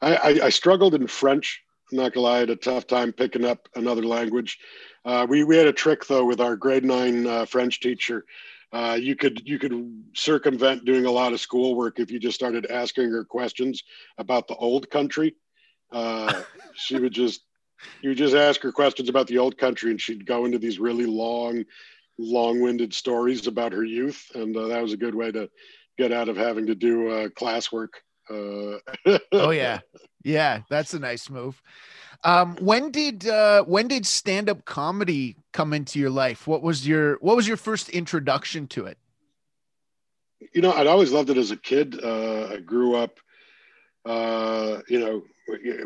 [0.00, 1.64] I, I, I struggled in French.
[1.90, 4.58] I'm not gonna lie, I had a tough time picking up another language.
[5.04, 8.24] Uh, we, we had a trick though with our grade nine uh, French teacher.
[8.72, 12.70] Uh, you could you could circumvent doing a lot of schoolwork if you just started
[12.70, 13.82] asking her questions
[14.16, 15.34] about the old country.
[15.90, 16.42] Uh,
[16.76, 17.42] she would just
[18.00, 20.78] you would just ask her questions about the old country and she'd go into these
[20.78, 21.64] really long
[22.16, 25.48] long-winded stories about her youth and uh, that was a good way to
[26.00, 27.88] get out of having to do uh, classwork
[28.30, 28.78] uh,
[29.32, 29.80] oh yeah.
[30.22, 31.60] Yeah that's a nice move.
[32.22, 36.46] Um, when did uh, when did stand-up comedy come into your life?
[36.46, 38.98] What was your what was your first introduction to it?
[40.54, 42.00] You know i'd always loved it as a kid.
[42.02, 43.18] Uh, i grew up
[44.06, 45.22] uh, you know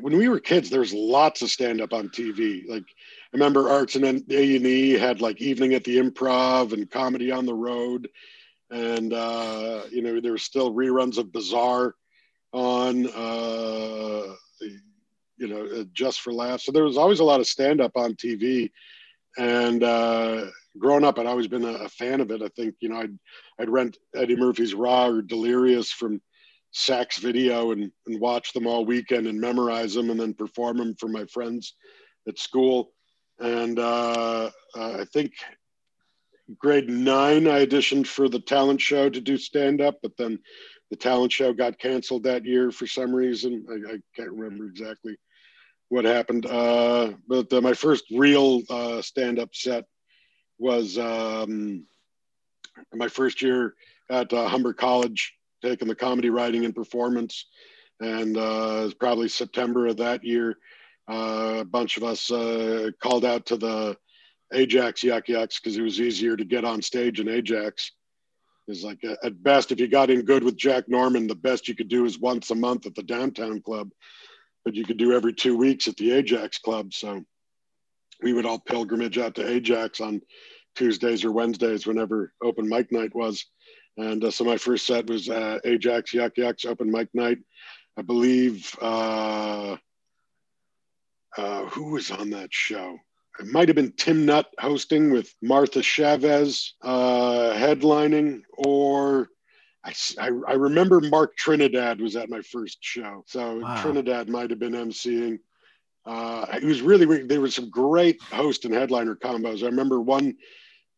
[0.01, 2.69] when we were kids, there was lots of stand up on TV.
[2.69, 6.91] Like I remember Arts and A and E had like Evening at the Improv and
[6.91, 8.09] Comedy on the Road,
[8.71, 11.95] and uh, you know there were still reruns of Bizarre
[12.55, 14.35] on, uh,
[15.37, 16.65] you know, uh, just for laughs.
[16.65, 18.71] So there was always a lot of stand up on TV,
[19.37, 20.47] and uh,
[20.79, 22.43] growing up, I'd always been a, a, fan of it.
[22.43, 23.19] I think you know I'd
[23.59, 26.23] I'd rent Eddie Murphy's Raw or Delirious from
[26.71, 30.95] Sax Video and and watch them all weekend and memorize them and then perform them
[30.95, 31.75] for my friends
[32.29, 32.93] at school.
[33.41, 35.33] And uh, uh, I think
[36.59, 40.39] grade nine, I auditioned for the talent show to do stand up, but then
[40.91, 43.65] the talent show got canceled that year for some reason.
[43.69, 45.17] I, I can't remember exactly
[45.89, 46.47] what happened.
[46.47, 49.85] Uh, but uh, my first real uh, stand up set
[50.59, 51.85] was um,
[52.93, 53.75] my first year
[54.11, 57.47] at uh, Humber College, taking the comedy writing and performance.
[58.01, 60.57] And uh, probably September of that year.
[61.09, 63.97] Uh, a bunch of us uh, called out to the
[64.55, 67.93] Ajax Yuk Yuk's because it was easier to get on stage in Ajax.
[68.67, 71.69] It's like uh, at best, if you got in good with Jack Norman, the best
[71.69, 73.91] you could do is once a month at the downtown club,
[74.65, 76.95] but you could do every two weeks at the Ajax club.
[76.95, 77.23] So
[78.23, 80.23] we would all pilgrimage out to Ajax on
[80.75, 83.45] Tuesdays or Wednesdays, whenever open mic night was.
[83.97, 87.39] And uh, so my first set was uh, Ajax Yuk Yuk's open mic night.
[87.97, 89.77] I believe uh,
[91.37, 92.99] uh, who was on that show?
[93.39, 99.29] It might have been Tim Nutt hosting with Martha Chaves uh, headlining, or
[99.85, 103.25] I, I, I, remember Mark Trinidad was at my first show.
[103.27, 103.83] So wow.
[103.83, 105.41] Trinidad might have been emceeing.
[106.07, 109.63] Uh, it was really there were some great host and headliner combos.
[109.63, 110.37] I remember one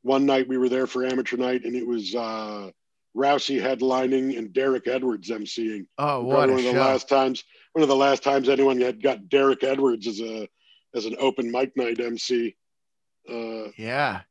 [0.02, 2.70] one night we were there for amateur night, and it was uh,
[3.16, 5.86] Rousey headlining and Derek Edwards emceeing.
[5.98, 9.28] Oh, what one of the last times one of the last times anyone had got
[9.28, 10.48] Derek Edwards as a
[10.96, 12.56] as an open mic night MC.
[13.28, 14.22] Uh, yeah.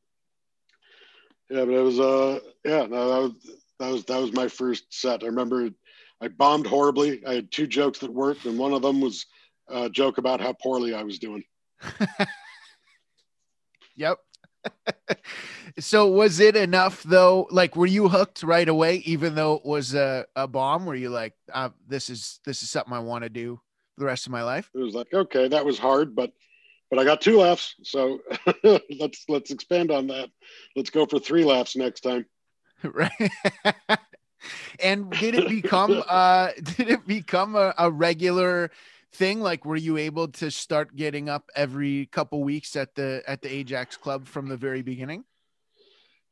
[1.48, 3.32] Yeah, but it was uh yeah no, that was
[3.78, 5.22] that was that was my first set.
[5.22, 5.70] I remember
[6.20, 7.24] I bombed horribly.
[7.24, 9.26] I had two jokes that worked, and one of them was
[9.68, 11.44] a joke about how poorly I was doing.
[13.96, 14.18] yep.
[15.78, 17.46] so was it enough though?
[17.50, 20.86] Like, were you hooked right away, even though it was a, a bomb?
[20.86, 23.60] Were you like, uh, this is this is something I want to do
[23.98, 24.70] the rest of my life?
[24.74, 26.32] It was like, okay, that was hard, but
[26.90, 28.20] but I got two laughs, so
[28.90, 30.30] let's let's expand on that.
[30.74, 32.26] Let's go for three laughs next time.
[32.82, 33.10] Right.
[34.80, 38.70] and did it become uh did it become a, a regular
[39.12, 39.40] thing?
[39.40, 43.52] Like, were you able to start getting up every couple weeks at the at the
[43.52, 45.24] Ajax Club from the very beginning?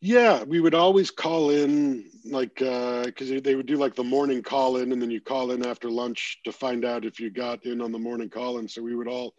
[0.00, 4.42] Yeah, we would always call in, like, because uh, they would do like the morning
[4.42, 7.64] call in, and then you call in after lunch to find out if you got
[7.64, 8.68] in on the morning call in.
[8.68, 9.32] So we would all,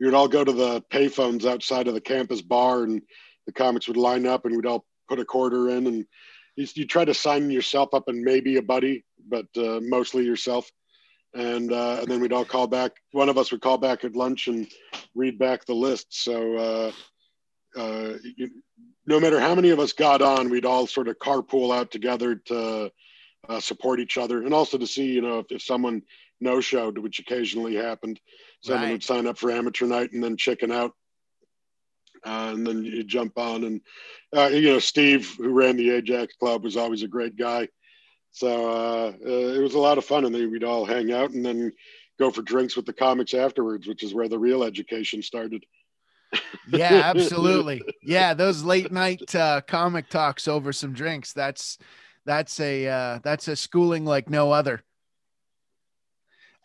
[0.00, 3.02] we would all go to the payphones outside of the campus bar, and
[3.46, 6.06] the comics would line up, and we'd all put a quarter in, and
[6.56, 10.70] you, you try to sign yourself up and maybe a buddy, but uh, mostly yourself
[11.34, 12.92] and uh, and then we'd all call back.
[13.12, 14.66] One of us would call back at lunch and
[15.14, 16.06] read back the list.
[16.10, 16.92] So uh,
[17.78, 18.50] uh, you,
[19.06, 22.36] no matter how many of us got on, we'd all sort of carpool out together
[22.46, 22.90] to
[23.48, 26.02] uh, support each other, and also to see you know if, if someone
[26.40, 28.20] no showed, which occasionally happened,
[28.60, 28.92] someone right.
[28.92, 30.92] would sign up for amateur night and then chicken out.
[32.26, 33.80] Uh, and then you jump on, and
[34.36, 37.68] uh, you know Steve, who ran the Ajax Club, was always a great guy
[38.30, 41.30] so uh, uh, it was a lot of fun, and then we'd all hang out
[41.30, 41.72] and then
[42.18, 45.64] go for drinks with the comics afterwards, which is where the real education started.
[46.68, 47.82] yeah, absolutely.
[48.02, 51.32] Yeah, those late night uh, comic talks over some drinks.
[51.32, 51.78] That's
[52.26, 54.82] that's a uh, that's a schooling like no other.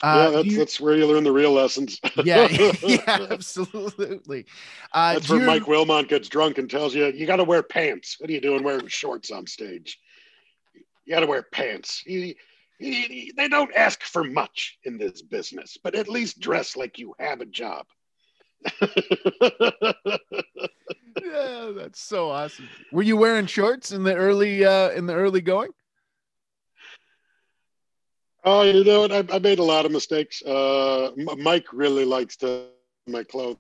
[0.02, 2.00] Uh, yeah, that's, you, that's where you learn the real lessons.
[2.24, 2.48] yeah,
[2.84, 4.46] yeah, absolutely.
[4.92, 8.18] Uh, that's where Mike Wilmot gets drunk and tells you, you got to wear pants.
[8.20, 10.00] What are you doing wearing shorts on stage?
[11.06, 12.04] You got to wear pants.
[12.06, 12.36] You,
[12.80, 17.14] you, they don't ask for much in this business, but at least dress like you
[17.20, 17.86] have a job.
[21.22, 22.70] yeah, that's so awesome.
[22.92, 25.72] Were you wearing shorts in the early uh in the early going?
[28.44, 29.12] Oh, you know what?
[29.12, 30.42] I, I made a lot of mistakes.
[30.42, 32.68] Uh, Mike really likes to
[33.08, 33.58] my clothes.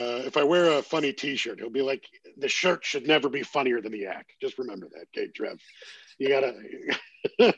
[0.00, 2.02] Uh, if I wear a funny T-shirt, he'll be like,
[2.38, 5.58] "The shirt should never be funnier than the act." Just remember that, K Trev
[6.20, 6.54] you gotta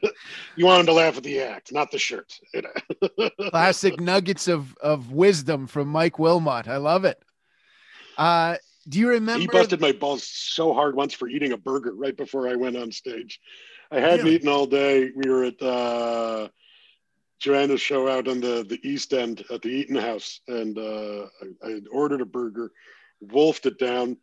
[0.57, 2.33] you want him to laugh at the act, not the shirt.
[3.51, 6.69] Classic nuggets of of wisdom from Mike Wilmot.
[6.69, 7.21] I love it.
[8.17, 8.57] Uh,
[8.89, 9.41] do you remember?
[9.41, 12.77] He busted my balls so hard once for eating a burger right before I went
[12.77, 13.41] on stage.
[13.91, 14.37] I hadn't really?
[14.37, 15.11] eaten all day.
[15.15, 16.49] We were at uh,
[17.43, 21.27] Joanna's show out on the, the East End at the Eaton House, and uh,
[21.65, 22.71] I, I, ordered a burger.
[23.21, 24.17] wolfed it down.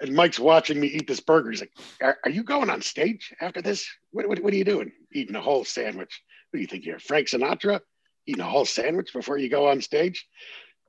[0.00, 1.50] And Mike's watching me eat this burger.
[1.50, 3.86] He's like, "Are, are you going on stage after this?
[4.10, 4.92] What, what, what are you doing?
[5.12, 6.22] Eating a whole sandwich?
[6.50, 7.80] What do you think you're Frank Sinatra?
[8.26, 10.26] Eating a whole sandwich before you go on stage?"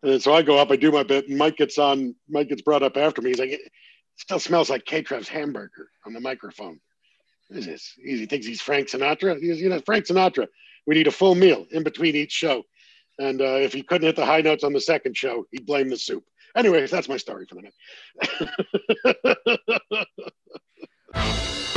[0.01, 2.15] And so I go up, I do my bit, and Mike gets on.
[2.30, 3.30] Mike gets brought up after me.
[3.30, 3.71] He's like, "It
[4.15, 6.80] still smells like K Trev's hamburger on the microphone."
[7.47, 7.93] What is this?
[7.97, 9.39] He thinks he's Frank Sinatra.
[9.39, 10.47] He goes, you know, Frank Sinatra.
[10.88, 12.63] We need a full meal in between each show.
[13.17, 15.89] And uh, if he couldn't hit the high notes on the second show, he'd blame
[15.89, 16.23] the soup.
[16.55, 17.73] Anyways, that's my story for the night.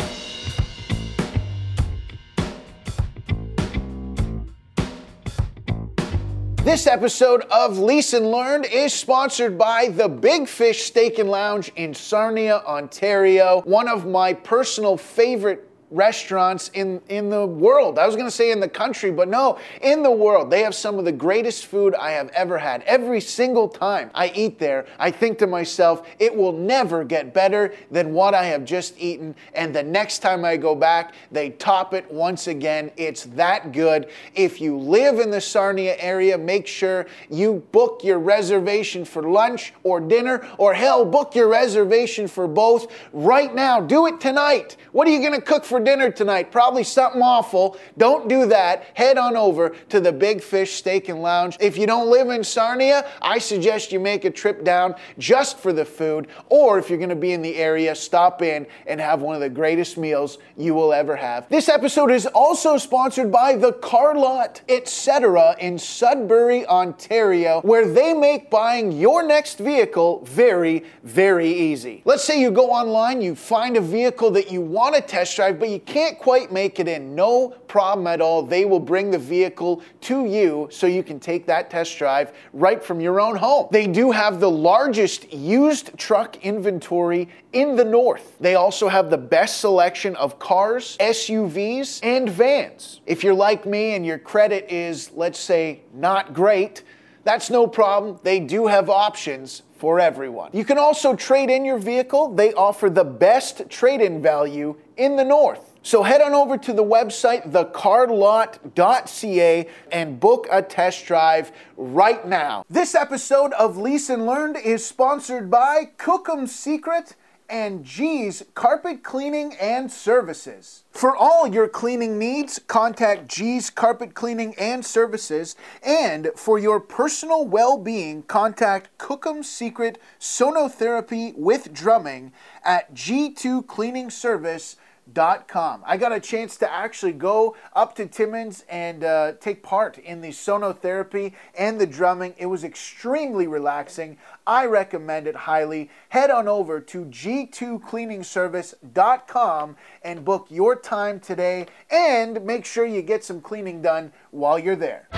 [6.68, 11.94] This episode of Leeson Learned is sponsored by the Big Fish Steak and Lounge in
[11.94, 17.98] Sarnia, Ontario, one of my personal favorite restaurants in, in the world.
[17.98, 20.50] I was going to say in the country, but no, in the world.
[20.50, 22.82] They have some of the greatest food I have ever had.
[22.82, 27.74] Every single time I eat there, I think to myself, it will never get better
[27.90, 29.34] than what I have just eaten.
[29.54, 32.90] And the next time I go back, they top it once again.
[32.96, 34.10] It's that good.
[34.34, 39.72] If you live in the Sarnia area, make sure you book your reservation for lunch
[39.82, 43.80] or dinner, or hell, book your reservation for both right now.
[43.80, 44.76] Do it tonight.
[44.92, 45.77] What are you going to cook for?
[45.78, 46.50] For dinner tonight?
[46.50, 47.76] Probably something awful.
[47.96, 48.84] Don't do that.
[48.94, 51.56] Head on over to the Big Fish Steak and Lounge.
[51.60, 55.72] If you don't live in Sarnia, I suggest you make a trip down just for
[55.72, 56.26] the food.
[56.48, 59.40] Or if you're going to be in the area, stop in and have one of
[59.40, 61.48] the greatest meals you will ever have.
[61.48, 65.56] This episode is also sponsored by the Car Lot Etc.
[65.60, 72.02] in Sudbury, Ontario, where they make buying your next vehicle very, very easy.
[72.04, 75.60] Let's say you go online, you find a vehicle that you want to test drive,
[75.60, 77.14] but but you can't quite make it in.
[77.14, 78.42] No problem at all.
[78.42, 82.82] They will bring the vehicle to you so you can take that test drive right
[82.82, 83.68] from your own home.
[83.70, 88.38] They do have the largest used truck inventory in the north.
[88.40, 93.02] They also have the best selection of cars, SUVs, and vans.
[93.04, 96.82] If you're like me and your credit is, let's say, not great,
[97.24, 98.18] that's no problem.
[98.22, 100.50] They do have options for everyone.
[100.52, 102.34] You can also trade in your vehicle.
[102.34, 105.76] They offer the best trade in value in the north.
[105.82, 112.64] So head on over to the website, thecarlot.ca, and book a test drive right now.
[112.68, 117.14] This episode of Lease and Learned is sponsored by Cookham Secret
[117.48, 120.84] and G's Carpet Cleaning and Services.
[120.90, 125.56] For all your cleaning needs, contact G's Carpet Cleaning and Services.
[125.82, 132.32] And for your personal well being, contact Cookham Secret Sonotherapy with Drumming
[132.64, 134.76] at G2 Cleaning Service
[135.14, 135.82] com.
[135.86, 140.20] I got a chance to actually go up to Timmins and uh, take part in
[140.20, 142.34] the sonotherapy and the drumming.
[142.38, 144.18] It was extremely relaxing.
[144.46, 145.88] I recommend it highly.
[146.10, 153.24] Head on over to g2cleaningservice.com and book your time today and make sure you get
[153.24, 155.08] some cleaning done while you're there.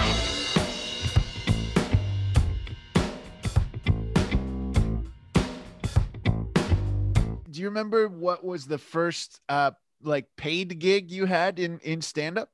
[7.61, 12.01] Do you remember what was the first uh like paid gig you had in in
[12.01, 12.49] stand up?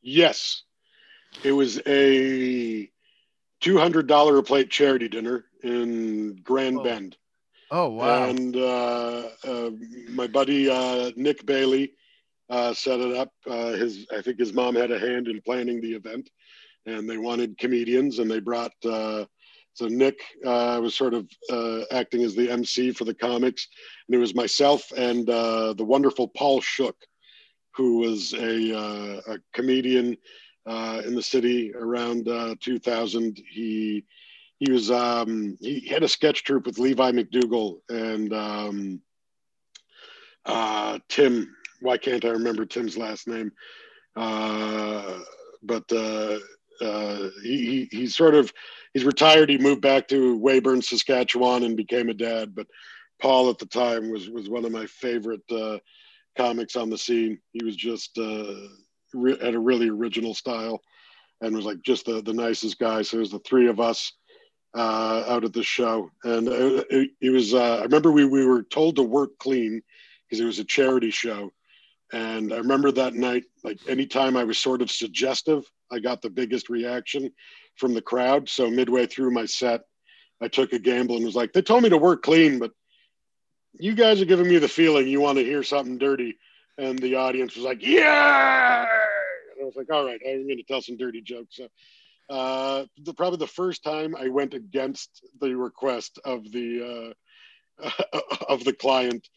[0.00, 0.62] Yes.
[1.42, 2.88] It was a
[3.62, 6.84] $200 a plate charity dinner in Grand oh.
[6.84, 7.16] Bend.
[7.72, 8.26] Oh wow!
[8.26, 9.70] And uh, uh,
[10.10, 11.94] my buddy uh, Nick Bailey
[12.48, 13.32] uh, set it up.
[13.44, 16.30] Uh, his I think his mom had a hand in planning the event,
[16.86, 19.24] and they wanted comedians, and they brought uh,
[19.76, 23.68] so Nick uh, was sort of uh, acting as the MC for the comics,
[24.08, 26.96] and it was myself and uh, the wonderful Paul Shook,
[27.74, 30.16] who was a, uh, a comedian
[30.64, 33.38] uh, in the city around uh, 2000.
[33.50, 34.06] He
[34.60, 39.02] he was um, he had a sketch troupe with Levi McDougall and um,
[41.10, 41.54] Tim.
[41.82, 43.52] Why can't I remember Tim's last name?
[44.14, 45.90] but
[46.80, 48.52] he, he he sort of
[48.92, 49.48] he's retired.
[49.48, 52.54] He moved back to Weyburn, Saskatchewan, and became a dad.
[52.54, 52.66] But
[53.20, 55.78] Paul at the time was was one of my favorite uh,
[56.36, 57.38] comics on the scene.
[57.52, 58.54] He was just uh,
[59.14, 60.80] re- had a really original style,
[61.40, 63.02] and was like just the the nicest guy.
[63.02, 64.12] So it was the three of us
[64.76, 67.54] uh, out at the show, and it, it was.
[67.54, 69.82] Uh, I remember we we were told to work clean
[70.28, 71.52] because it was a charity show.
[72.12, 76.30] And I remember that night, like anytime I was sort of suggestive, I got the
[76.30, 77.30] biggest reaction
[77.76, 78.48] from the crowd.
[78.48, 79.82] So midway through my set,
[80.40, 82.72] I took a gamble and was like, they told me to work clean, but
[83.78, 86.36] you guys are giving me the feeling you want to hear something dirty.
[86.78, 88.82] And the audience was like, yeah.
[88.82, 91.56] And I was like, all right, I'm going to tell some dirty jokes.
[91.56, 91.68] So
[92.28, 97.14] uh, the, probably the first time I went against the request of the
[97.82, 97.88] uh,
[98.48, 99.28] of the client,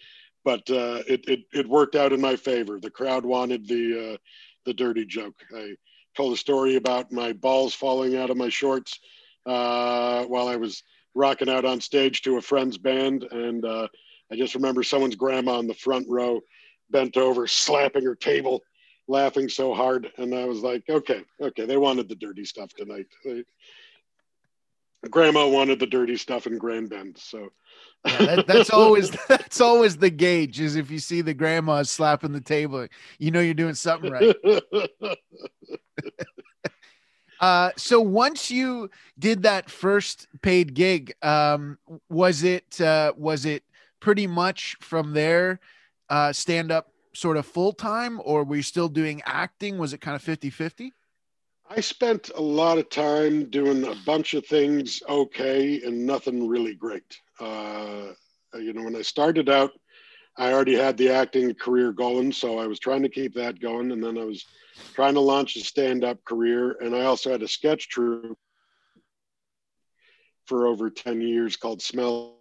[0.43, 2.79] but uh, it, it it worked out in my favor.
[2.79, 4.17] The crowd wanted the uh,
[4.65, 5.35] the dirty joke.
[5.55, 5.75] I
[6.19, 8.99] told a story about my balls falling out of my shorts
[9.45, 10.83] uh, while I was
[11.15, 13.87] rocking out on stage to a friend's band, and uh,
[14.29, 16.41] I just remember someone's grandma in the front row
[16.89, 18.61] bent over, slapping her table
[19.07, 20.11] laughing so hard.
[20.17, 23.05] And I was like, okay, okay, they wanted the dirty stuff tonight.
[23.23, 23.45] They,
[25.07, 27.17] grandma wanted the dirty stuff in Grand Bend.
[27.17, 27.49] So
[28.05, 32.33] yeah, that, that's always that's always the gauge is if you see the grandma slapping
[32.33, 32.87] the table,
[33.17, 34.35] you know you're doing something right.
[37.39, 41.77] uh, so once you did that first paid gig, um,
[42.09, 43.63] was it uh, was it
[43.99, 45.59] pretty much from there
[46.09, 49.77] uh, stand up sort of full time or were you still doing acting?
[49.77, 50.93] Was it kind of 50 50?
[51.71, 56.73] I spent a lot of time doing a bunch of things okay and nothing really
[56.73, 57.19] great.
[57.39, 58.13] Uh,
[58.55, 59.71] you know, when I started out,
[60.35, 63.91] I already had the acting career going, so I was trying to keep that going.
[63.91, 64.45] And then I was
[64.95, 66.77] trying to launch a stand up career.
[66.81, 68.37] And I also had a sketch troupe
[70.45, 72.37] for over 10 years called Smell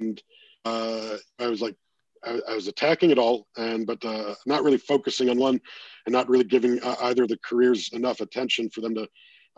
[0.00, 0.22] and
[0.64, 1.76] uh, I was like,
[2.24, 5.60] I, I, was attacking it all, and but uh, not really focusing on one,
[6.06, 9.08] and not really giving uh, either of the careers enough attention for them to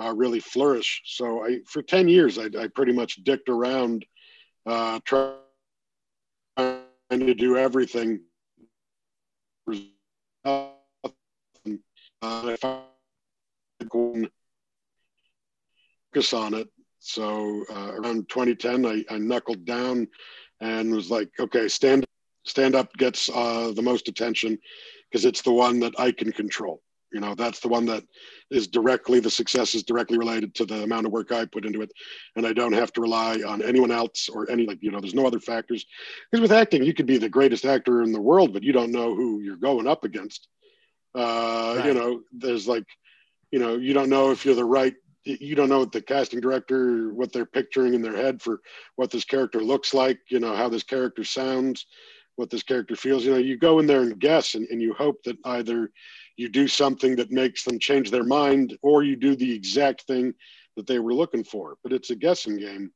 [0.02, 1.02] uh, really flourish.
[1.04, 4.04] So I, for ten years, I, I pretty much dicked around,
[4.66, 5.38] uh, trying
[7.10, 8.20] to do everything.
[12.22, 12.56] I
[16.14, 16.68] focus on it.
[17.00, 20.08] So uh, around 2010, I, I knuckled down
[20.60, 22.06] and was like, okay, stand
[22.44, 24.58] stand up gets uh, the most attention
[25.10, 26.82] because it's the one that I can control.
[27.12, 28.02] You know, that's the one that
[28.50, 31.80] is directly the success is directly related to the amount of work I put into
[31.80, 31.92] it,
[32.34, 35.00] and I don't have to rely on anyone else or any like you know.
[35.00, 35.86] There's no other factors
[36.30, 38.90] because with acting, you could be the greatest actor in the world, but you don't
[38.90, 40.48] know who you're going up against.
[41.14, 41.86] Uh, right.
[41.86, 42.86] You know, there's like,
[43.52, 46.40] you know, you don't know if you're the right you don't know what the casting
[46.40, 48.60] director what they're picturing in their head for
[48.96, 51.86] what this character looks like you know how this character sounds
[52.36, 54.92] what this character feels you know you go in there and guess and, and you
[54.94, 55.90] hope that either
[56.36, 60.34] you do something that makes them change their mind or you do the exact thing
[60.76, 61.76] that they were looking for.
[61.82, 62.90] But it's a guessing game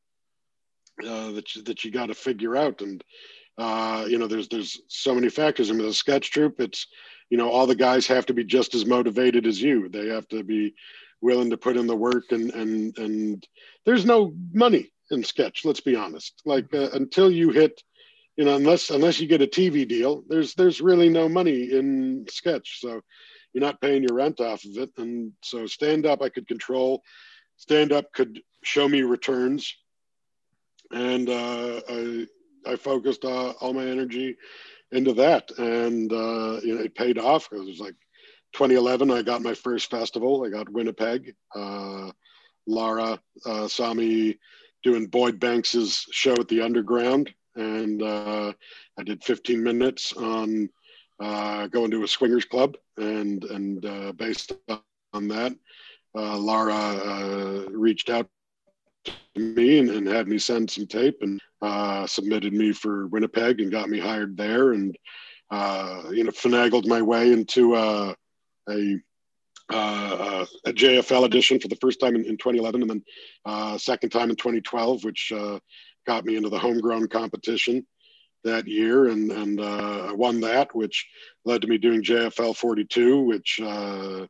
[1.05, 2.80] uh, that you, that you got to figure out.
[2.82, 3.03] And
[3.57, 5.70] uh, you know there's there's so many factors.
[5.70, 6.86] I mean the sketch troupe it's
[7.30, 9.89] you know all the guys have to be just as motivated as you.
[9.89, 10.74] They have to be
[11.20, 13.47] willing to put in the work and and and
[13.84, 16.41] there's no money in sketch let's be honest.
[16.45, 17.82] Like uh, until you hit
[18.39, 22.24] you know unless unless you get a tv deal there's there's really no money in
[22.30, 22.80] sketch.
[22.80, 23.03] So
[23.53, 24.91] you're not paying your rent off of it.
[24.97, 27.03] And so stand up i could control.
[27.57, 29.74] Stand up could show me returns.
[30.91, 32.26] And uh, i
[32.66, 34.36] i focused uh, all my energy
[34.93, 35.51] into that.
[35.59, 37.51] And uh, you know it paid off.
[37.51, 37.97] Because it was like
[38.53, 40.45] 2011, I got my first festival.
[40.45, 41.34] I got Winnipeg.
[41.55, 42.12] Uh,
[42.66, 44.39] Laura uh, saw me
[44.82, 48.53] doing Boyd Banks's show at the Underground, and uh,
[48.99, 50.69] I did 15 minutes on
[51.21, 55.53] uh, going to a swingers club, and and uh, based on that,
[56.17, 58.29] uh, Laura reached out
[59.05, 61.41] to me and, and, had me send some tape and
[62.09, 64.97] submitted me for Winnipeg and got me hired there, and
[65.51, 68.15] you know finagled my way into a
[69.71, 73.05] uh, a JFL edition for the first time in, in 2011, and then
[73.45, 75.59] uh, second time in 2012, which uh,
[76.09, 77.87] got me into the homegrown competition
[78.43, 81.07] that year, and and uh, I won that, which
[81.45, 84.27] led to me doing JFL 42, which uh,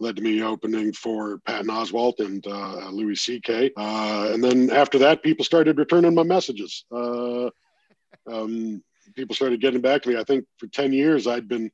[0.00, 3.70] led to me opening for Patton Oswalt and uh, Louis C.K.
[3.76, 6.84] and then after that, people started returning my messages.
[6.90, 8.82] Um,
[9.14, 10.16] people started getting back to me.
[10.16, 11.70] I think for 10 years, I'd been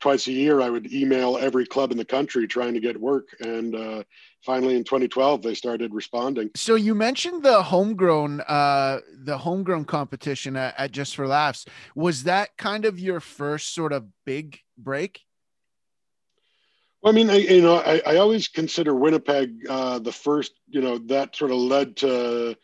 [0.00, 3.28] twice a year I would email every club in the country trying to get work.
[3.40, 4.02] And uh,
[4.44, 6.50] finally in 2012, they started responding.
[6.54, 11.64] So you mentioned the homegrown, uh, the homegrown competition at, at, Just for Laughs.
[11.94, 15.20] Was that kind of your first sort of big break?
[17.02, 20.80] Well, I mean, I, you know, I, I always consider Winnipeg uh, the first, you
[20.80, 22.56] know, that sort of led to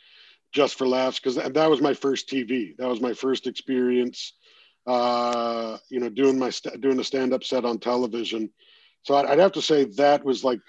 [0.52, 2.76] Just for Laughs because that, that was my first TV.
[2.76, 4.32] That was my first experience
[4.86, 8.50] uh, you know, doing my st- doing a stand up set on television.
[9.02, 10.60] So I'd, I'd, have to say that was like,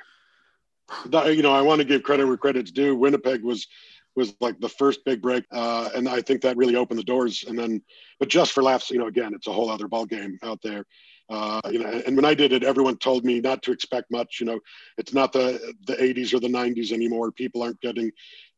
[1.07, 2.95] that, you know, I want to give credit where credit's due.
[2.95, 3.67] Winnipeg was
[4.15, 7.43] was like the first big break, uh, and I think that really opened the doors.
[7.47, 7.81] And then,
[8.19, 10.85] but just for laughs, you know, again, it's a whole other ball game out there.
[11.29, 14.37] Uh, you know, and when I did it, everyone told me not to expect much.
[14.39, 14.59] You know,
[14.97, 17.31] it's not the the 80s or the 90s anymore.
[17.31, 18.11] People aren't getting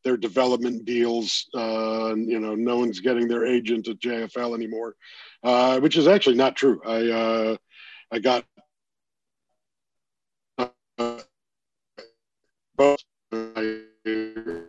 [0.04, 1.48] their development deals.
[1.54, 4.94] Uh, you know, no one's getting their agent at JFL anymore,
[5.46, 6.80] uh, which is actually not true.
[6.84, 7.56] I uh,
[8.10, 8.44] I got
[10.58, 11.20] uh,
[12.76, 12.98] both
[13.30, 13.82] my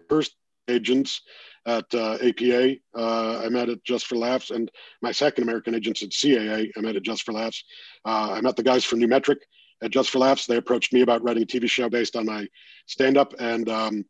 [0.07, 0.35] first
[0.67, 1.21] agents
[1.65, 2.75] at uh, APA.
[2.95, 4.69] Uh, I met at Just for Laughs, and
[5.01, 6.69] my second American agents at CAA.
[6.77, 7.63] I met at Just for Laughs.
[8.05, 9.39] Uh, I met the guys from New Metric
[9.81, 10.45] at Just for Laughs.
[10.45, 12.47] They approached me about writing a TV show based on my
[12.85, 14.05] stand-up, and um,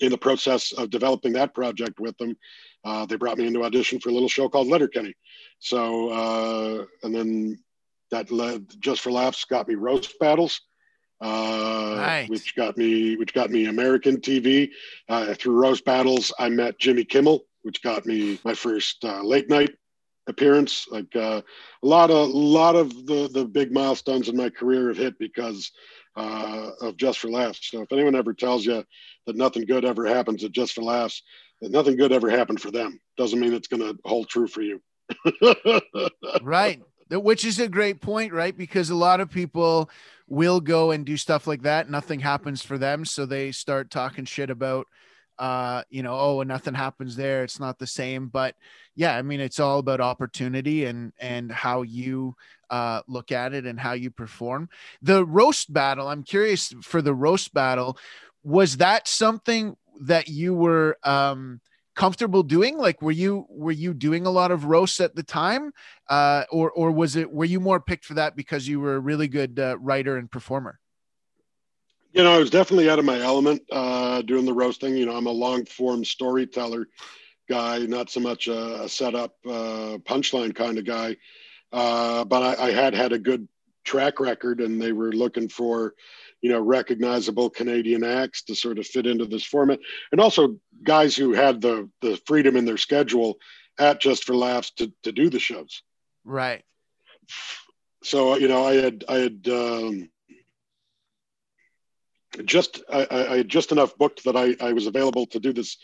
[0.00, 2.36] in the process of developing that project with them,
[2.84, 5.14] uh, they brought me into audition for a little show called Letterkenny.
[5.58, 7.58] So, uh, and then
[8.10, 10.60] that led Just for Laughs got me roast battles
[11.22, 12.28] uh, right.
[12.28, 14.70] which got me which got me American TV.
[15.08, 19.48] Uh, through roast battles, I met Jimmy Kimmel, which got me my first uh, late
[19.48, 19.70] night
[20.26, 20.86] appearance.
[20.90, 21.42] Like uh,
[21.82, 25.18] a lot of a lot of the the big milestones in my career have hit
[25.18, 25.70] because
[26.16, 27.70] uh, of Just for Laughs.
[27.70, 28.84] So if anyone ever tells you
[29.26, 31.22] that nothing good ever happens at Just for Laughs,
[31.60, 34.62] that nothing good ever happened for them, doesn't mean it's going to hold true for
[34.62, 34.80] you.
[36.42, 36.80] right
[37.20, 38.56] which is a great point, right?
[38.56, 39.90] Because a lot of people
[40.28, 41.90] will go and do stuff like that.
[41.90, 43.04] Nothing happens for them.
[43.04, 44.86] So they start talking shit about,
[45.38, 47.42] uh, you know, oh, and nothing happens there.
[47.42, 48.28] It's not the same.
[48.28, 48.54] But
[48.94, 52.36] yeah, I mean, it's all about opportunity and, and how you,
[52.70, 54.68] uh, look at it and how you perform.
[55.02, 57.98] The roast battle, I'm curious for the roast battle,
[58.42, 61.60] was that something that you were, um,
[61.94, 65.70] comfortable doing like were you were you doing a lot of roasts at the time
[66.08, 69.00] uh or or was it were you more picked for that because you were a
[69.00, 70.78] really good uh, writer and performer
[72.12, 75.16] you know i was definitely out of my element uh doing the roasting you know
[75.16, 76.88] i'm a long form storyteller
[77.48, 81.16] guy not so much a, a setup uh punchline kind of guy
[81.72, 83.48] uh but I, I had had a good
[83.84, 85.94] track record and they were looking for
[86.42, 89.78] you know recognizable Canadian acts to sort of fit into this format,
[90.10, 93.38] and also guys who had the the freedom in their schedule
[93.78, 95.82] at Just for Laughs to to do the shows.
[96.24, 96.64] Right.
[98.02, 100.10] So you know, I had I had um,
[102.44, 105.76] just I, I had just enough booked that I I was available to do this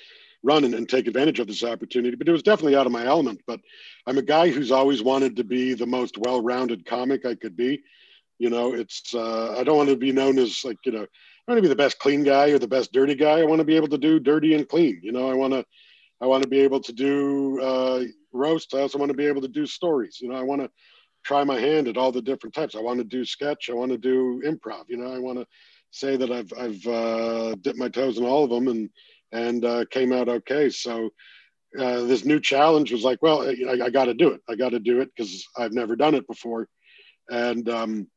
[0.42, 2.16] run and, and, take advantage of this opportunity.
[2.16, 3.40] But it was definitely out of my element.
[3.44, 3.60] But
[4.06, 7.82] I'm a guy who's always wanted to be the most well-rounded comic I could be.
[8.38, 11.52] You know, it's uh, I don't want to be known as like you know I
[11.52, 13.40] want to be the best clean guy or the best dirty guy.
[13.40, 15.00] I want to be able to do dirty and clean.
[15.02, 15.64] You know, I want to
[16.20, 18.74] I want to be able to do uh, roast.
[18.74, 20.18] I also want to be able to do stories.
[20.20, 20.70] You know, I want to
[21.24, 22.74] try my hand at all the different types.
[22.74, 23.70] I want to do sketch.
[23.70, 24.84] I want to do improv.
[24.88, 25.46] You know, I want to
[25.90, 28.90] say that I've I've uh, dipped my toes in all of them and
[29.32, 30.70] and uh, came out okay.
[30.70, 31.10] So
[31.78, 34.40] uh, this new challenge was like, well, I, I got to do it.
[34.48, 36.68] I got to do it because I've never done it before,
[37.28, 38.08] and um,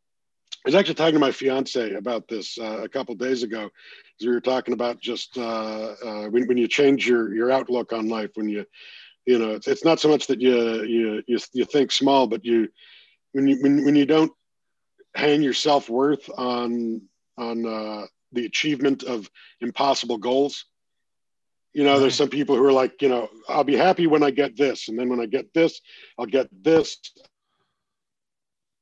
[0.65, 3.69] I was actually talking to my fiance about this uh, a couple days ago,
[4.22, 8.09] we were talking about just uh, uh, when, when you change your your outlook on
[8.09, 8.30] life.
[8.36, 8.65] When you,
[9.26, 12.45] you know, it's, it's not so much that you you you, you think small, but
[12.45, 12.69] you
[13.32, 14.32] when you when, when you don't
[15.15, 17.01] hang your self worth on
[17.41, 19.29] on uh, the achievement of
[19.59, 20.65] impossible goals.
[21.73, 24.31] You know, there's some people who are like, you know, I'll be happy when I
[24.31, 25.81] get this, and then when I get this,
[26.17, 26.97] I'll get this,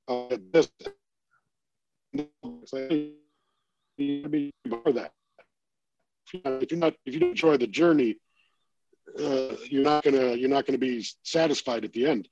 [0.08, 0.70] I'll get this,
[3.98, 5.12] be more that.
[6.34, 8.18] If you're not, if you enjoy the journey,
[9.20, 12.28] uh, you're not gonna, you're not gonna be satisfied at the end.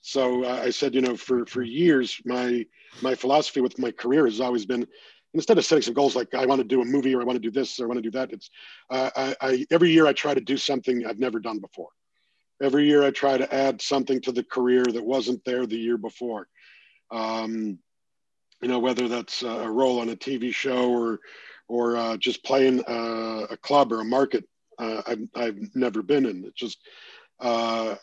[0.00, 2.66] So uh, I said, you know, for for years, my
[3.02, 4.86] my philosophy with my career has always been,
[5.34, 7.36] instead of setting some goals like I want to do a movie or I want
[7.36, 8.50] to do this or I want to do that, it's
[8.90, 11.90] uh, I, I every year I try to do something I've never done before.
[12.62, 15.96] Every year I try to add something to the career that wasn't there the year
[15.96, 16.48] before.
[17.10, 17.78] Um,
[18.60, 21.20] you know, whether that's a role on a TV show or
[21.68, 24.44] or uh, just playing uh, a club or a market
[24.78, 26.44] uh, I've, I've never been in.
[26.44, 26.78] It's just,
[27.40, 27.96] uh,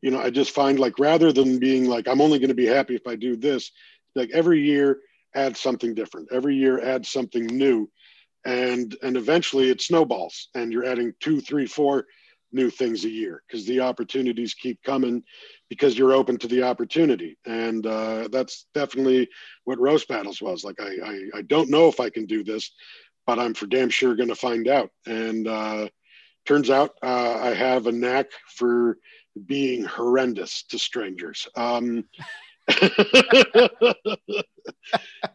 [0.00, 2.66] you know, I just find like rather than being like, I'm only going to be
[2.66, 3.70] happy if I do this,
[4.14, 5.00] like every year
[5.36, 6.28] add something different.
[6.32, 7.88] Every year add something new.
[8.44, 12.06] And, and eventually it snowballs and you're adding two, three, four
[12.52, 15.22] new things a year because the opportunities keep coming
[15.68, 17.36] because you're open to the opportunity.
[17.44, 19.28] And uh, that's definitely
[19.64, 20.64] what roast battles was.
[20.64, 22.72] Like, I, I, I, don't know if I can do this,
[23.26, 24.90] but I'm for damn sure going to find out.
[25.06, 25.88] And uh,
[26.46, 28.96] turns out uh, I have a knack for
[29.44, 31.46] being horrendous to strangers.
[31.56, 32.04] Um,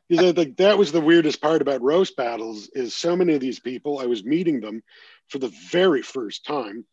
[0.10, 4.00] like that was the weirdest part about roast battles is so many of these people
[4.00, 4.82] i was meeting them
[5.30, 6.86] for the very first time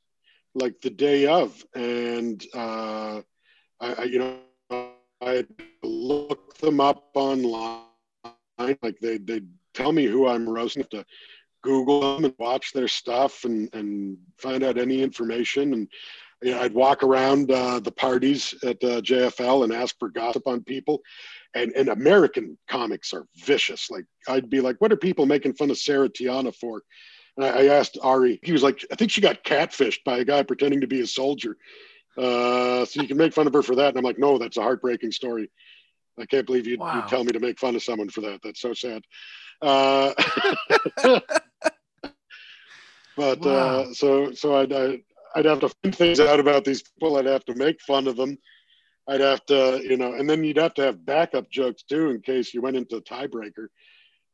[0.54, 3.20] like the day of and uh
[3.80, 4.38] I, I, you know
[5.20, 5.44] I
[5.82, 7.82] look them up online.
[8.58, 9.42] Like they they
[9.74, 10.84] tell me who I'm roasting.
[10.90, 11.04] to
[11.62, 15.72] Google them and watch their stuff and and find out any information.
[15.72, 15.88] And
[16.42, 20.46] you know, I'd walk around uh, the parties at uh, JFL and ask for gossip
[20.46, 21.00] on people.
[21.54, 23.90] And and American comics are vicious.
[23.90, 26.82] Like I'd be like, what are people making fun of Sarah Tiana for?
[27.36, 28.38] And I, I asked Ari.
[28.42, 31.06] He was like, I think she got catfished by a guy pretending to be a
[31.06, 31.56] soldier.
[32.16, 33.88] Uh, so you can make fun of her for that.
[33.88, 35.50] And I'm like, no, that's a heartbreaking story.
[36.18, 37.00] I can't believe you wow.
[37.02, 38.40] tell me to make fun of someone for that.
[38.42, 39.02] That's so sad.
[39.62, 40.12] Uh,
[43.16, 43.80] but uh, wow.
[43.80, 45.00] uh, so so I'd,
[45.34, 47.16] I'd have to find things out about these people.
[47.16, 48.38] I'd have to make fun of them.
[49.08, 52.20] I'd have to, you know, and then you'd have to have backup jokes too in
[52.20, 53.68] case you went into a tiebreaker.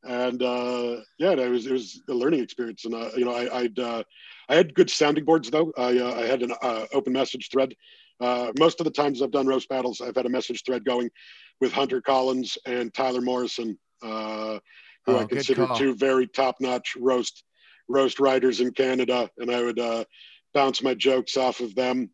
[0.02, 2.84] And uh, yeah, it was it was a learning experience.
[2.84, 4.02] And uh, you know, I, I'd uh,
[4.48, 5.72] I had good sounding boards though.
[5.78, 7.74] I, uh, I had an uh, open message thread.
[8.20, 11.10] Uh, most of the times I've done roast battles, I've had a message thread going
[11.60, 14.58] with Hunter Collins and Tyler Morrison, uh,
[15.06, 17.44] who oh, I consider two very top notch roast
[17.88, 19.30] roast writers in Canada.
[19.38, 20.04] And I would uh,
[20.54, 22.10] bounce my jokes off of them,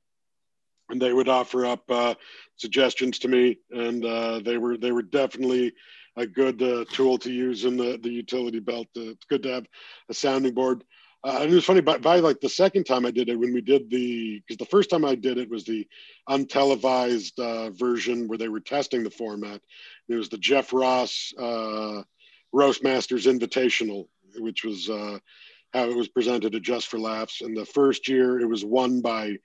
[0.89, 2.15] and they would offer up uh,
[2.57, 3.59] suggestions to me.
[3.71, 4.03] And
[4.45, 5.73] they were they were definitely
[6.17, 6.59] a good
[6.91, 8.89] tool to use in the the utility belt.
[8.97, 9.67] it's good to have
[10.09, 10.85] a sounding board.
[11.23, 13.53] Uh, and it was funny by, by like the second time I did it when
[13.53, 15.87] we did the because the first time I did it was the
[16.29, 19.61] untelevised uh, version where they were testing the format.
[20.09, 22.03] It was the Jeff Ross uh,
[22.53, 25.19] Roast Masters Invitational, which was uh,
[25.73, 27.41] how it was presented at Just for Laughs.
[27.41, 29.37] And the first year it was won by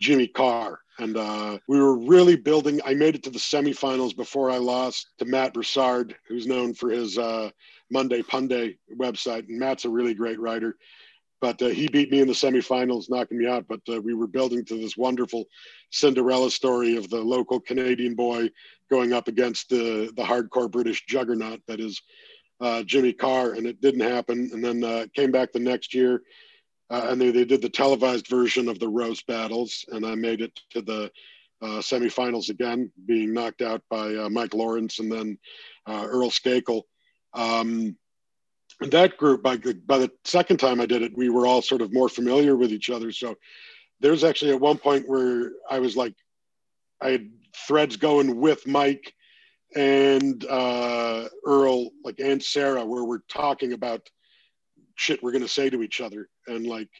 [0.00, 0.80] Jimmy Carr.
[0.98, 2.80] And uh, we were really building.
[2.84, 6.90] I made it to the semifinals before I lost to Matt Broussard, who's known for
[6.90, 7.50] his uh,
[7.90, 9.48] Monday Punday website.
[9.48, 10.76] And Matt's a really great writer
[11.44, 13.66] but uh, he beat me in the semifinals, knocking me out.
[13.68, 15.44] But uh, we were building to this wonderful
[15.90, 18.48] Cinderella story of the local Canadian boy
[18.88, 22.00] going up against the the hardcore British juggernaut that is
[22.64, 24.48] uh, Jimmy Carr, and it didn't happen.
[24.52, 26.22] And then uh, came back the next year,
[26.88, 30.40] uh, and they, they did the televised version of the roast battles, and I made
[30.40, 31.10] it to the
[31.60, 35.38] uh, semifinals again, being knocked out by Mike Lawrence and then
[35.86, 36.82] Earl Skakel.
[37.34, 37.96] Um,
[38.80, 41.92] that group by by the second time I did it, we were all sort of
[41.92, 43.12] more familiar with each other.
[43.12, 43.36] So
[44.00, 46.14] there's actually at one point where I was like,
[47.00, 47.30] I had
[47.66, 49.14] threads going with Mike
[49.74, 54.08] and uh, Earl, like and Sarah, where we're talking about
[54.96, 56.90] shit we're gonna say to each other, and like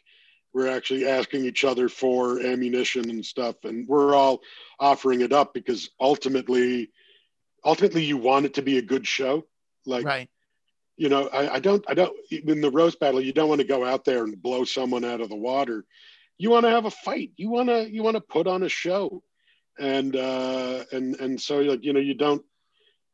[0.53, 4.41] we're actually asking each other for ammunition and stuff, and we're all
[4.79, 6.91] offering it up because ultimately,
[7.63, 9.45] ultimately, you want it to be a good show,
[9.85, 10.05] like.
[10.05, 10.29] Right
[10.97, 13.67] you know, I, I, don't, I don't, in the roast battle, you don't want to
[13.67, 15.85] go out there and blow someone out of the water.
[16.37, 17.31] You want to have a fight.
[17.35, 19.21] You want to, you want to put on a show.
[19.77, 22.43] And, uh, and, and so like, you know, you don't,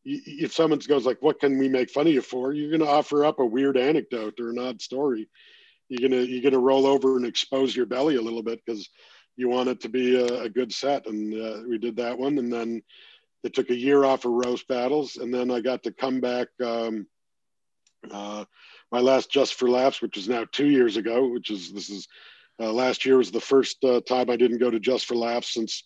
[0.04, 2.54] if someone goes like, what can we make fun of you for?
[2.54, 5.30] You're going to offer up a weird anecdote or an odd story.
[5.90, 8.62] You're going to, you're going to roll over and expose your belly a little bit
[8.66, 8.90] because
[9.36, 11.06] you want it to be a, a good set.
[11.06, 12.38] And uh, we did that one.
[12.38, 12.82] And then
[13.44, 15.18] it took a year off of roast battles.
[15.18, 17.08] And then I got to come back, um,
[18.10, 18.46] uh,
[18.92, 22.08] my last Just for Laughs, which is now two years ago, which is this is
[22.60, 25.54] uh, last year was the first uh, time I didn't go to Just for Laughs
[25.54, 25.84] since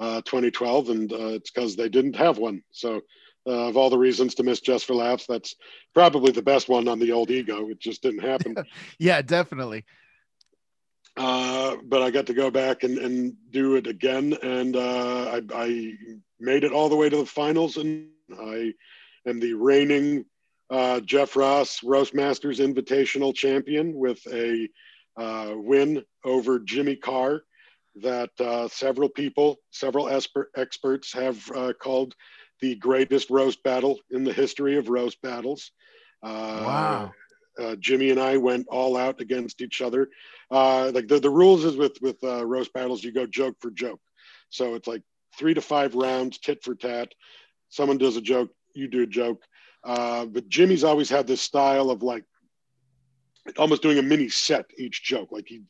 [0.00, 2.62] uh, 2012, and uh, it's because they didn't have one.
[2.70, 3.00] So,
[3.46, 5.54] uh, of all the reasons to miss Just for Laughs, that's
[5.94, 7.68] probably the best one on the old ego.
[7.68, 8.56] It just didn't happen.
[8.98, 9.84] yeah, definitely.
[11.16, 15.42] uh, but I got to go back and, and do it again, and uh, I,
[15.54, 15.92] I
[16.40, 18.72] made it all the way to the finals, and I
[19.26, 20.24] am the reigning
[20.70, 24.68] uh, Jeff Ross, Roast Masters Invitational champion, with a
[25.16, 27.42] uh, win over Jimmy Carr
[28.02, 32.14] that uh, several people, several esper- experts have uh, called
[32.60, 35.72] the greatest roast battle in the history of roast battles.
[36.22, 37.12] Uh, wow.
[37.60, 40.08] Uh, Jimmy and I went all out against each other.
[40.50, 44.00] like the, the rules is with with roast battles, you go joke for joke.
[44.50, 45.02] So it's like
[45.36, 47.12] three to five rounds, tit for tat.
[47.68, 49.42] Someone does a joke, you do a joke
[49.84, 52.24] uh, but Jimmy's always had this style of like
[53.58, 55.30] almost doing a mini set each joke.
[55.30, 55.62] Like he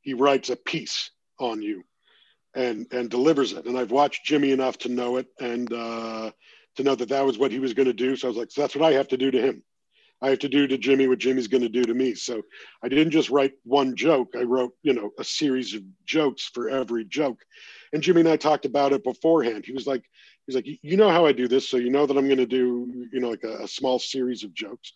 [0.00, 1.84] he writes a piece on you
[2.54, 3.66] and and delivers it.
[3.66, 6.30] And I've watched Jimmy enough to know it and uh,
[6.76, 8.16] to know that that was what he was going to do.
[8.16, 9.62] So I was like, so that's what I have to do to him.
[10.22, 12.14] I have to do to Jimmy what Jimmy's going to do to me.
[12.14, 12.42] So
[12.82, 14.34] I didn't just write one joke.
[14.38, 17.38] I wrote, you know, a series of jokes for every joke.
[17.92, 19.64] And Jimmy and I talked about it beforehand.
[19.64, 20.04] He was like,
[20.46, 22.46] he's like, you know how I do this, so you know that I'm going to
[22.46, 24.92] do, you know, like a, a, small series of jokes.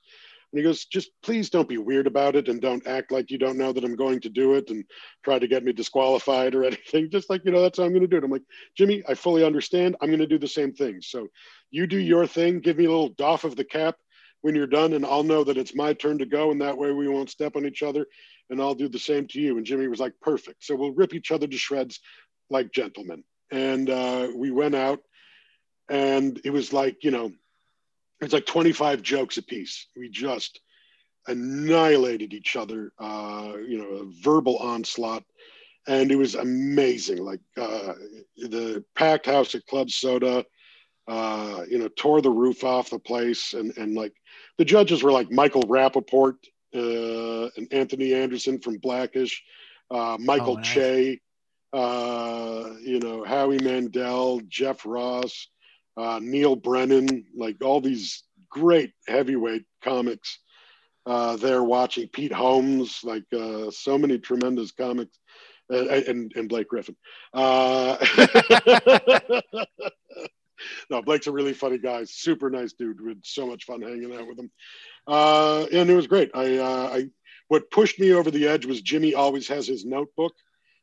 [0.55, 3.39] And he goes, just please don't be weird about it and don't act like you
[3.39, 4.85] don't know that I'm going to do it and
[5.25, 7.11] try to get me disqualified or anything.
[7.11, 8.23] Just like, you know, that's how I'm going to do it.
[8.23, 8.45] I'm like,
[8.77, 9.97] Jimmy, I fully understand.
[10.01, 11.01] I'm going to do the same thing.
[11.03, 11.27] So
[11.73, 13.97] you do your thing, give me a little doff of the cap
[14.43, 16.53] when you're done, and I'll know that it's my turn to go.
[16.53, 18.07] And that way we won't step on each other.
[18.49, 19.57] And I'll do the same to you.
[19.57, 20.63] And Jimmy was like, perfect.
[20.63, 21.99] So we'll rip each other to shreds
[22.49, 23.25] like gentlemen.
[23.51, 25.01] And uh, we went out
[25.89, 27.33] and it was like, you know,
[28.21, 29.89] it's like 25 jokes a piece.
[29.97, 30.61] We just
[31.27, 35.25] annihilated each other, uh, you know, a verbal onslaught.
[35.87, 37.23] And it was amazing.
[37.23, 37.95] Like uh,
[38.37, 40.45] the packed house at Club Soda,
[41.07, 43.53] uh, you know, tore the roof off the place.
[43.53, 44.15] And, and like
[44.57, 46.37] the judges were like Michael Rapaport
[46.75, 49.43] uh, and Anthony Anderson from Blackish,
[49.91, 50.73] uh, Michael oh, nice.
[50.73, 51.21] Che,
[51.73, 55.49] uh, you know, Howie Mandel, Jeff Ross,
[55.97, 60.39] uh, Neal Brennan, like all these great heavyweight comics
[61.07, 65.19] uh, there watching Pete Holmes, like uh, so many tremendous comics,
[65.73, 66.97] uh, and, and Blake Griffin.
[67.33, 67.97] Uh,
[70.91, 73.01] no, Blake's a really funny guy, super nice dude.
[73.01, 74.51] We had so much fun hanging out with him,
[75.07, 76.31] uh, and it was great.
[76.35, 77.09] I, uh, I,
[77.49, 80.33] what pushed me over the edge was Jimmy always has his notebook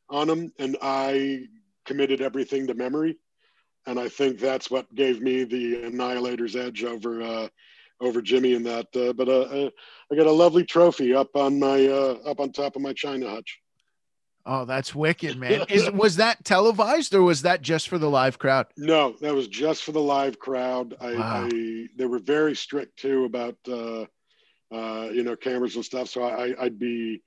[0.08, 1.46] on him, and I
[1.84, 3.16] committed everything to memory
[3.86, 7.48] and I think that's what gave me the Annihilator's edge over uh,
[8.00, 8.86] over Jimmy in that.
[8.94, 9.70] Uh, but uh, uh,
[10.10, 13.30] I got a lovely trophy up on my uh, up on top of my china
[13.30, 13.60] hutch.
[14.44, 15.66] Oh, that's wicked, man!
[15.68, 18.66] Is was that televised or was that just for the live crowd?
[18.76, 20.94] No, that was just for the live crowd.
[21.00, 21.48] I, wow.
[21.50, 24.06] I they were very strict too about uh,
[24.72, 26.08] uh, you know cameras and stuff.
[26.08, 27.22] So I, I'd be.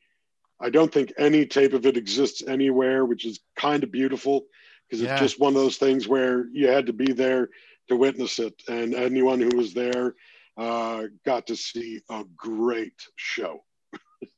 [0.58, 4.46] I don't think any tape of it exists anywhere, which is kind of beautiful
[4.90, 5.20] because it's yeah.
[5.20, 7.50] just one of those things where you had to be there
[7.88, 10.16] to witness it, and anyone who was there
[10.58, 13.64] uh, got to see a great show.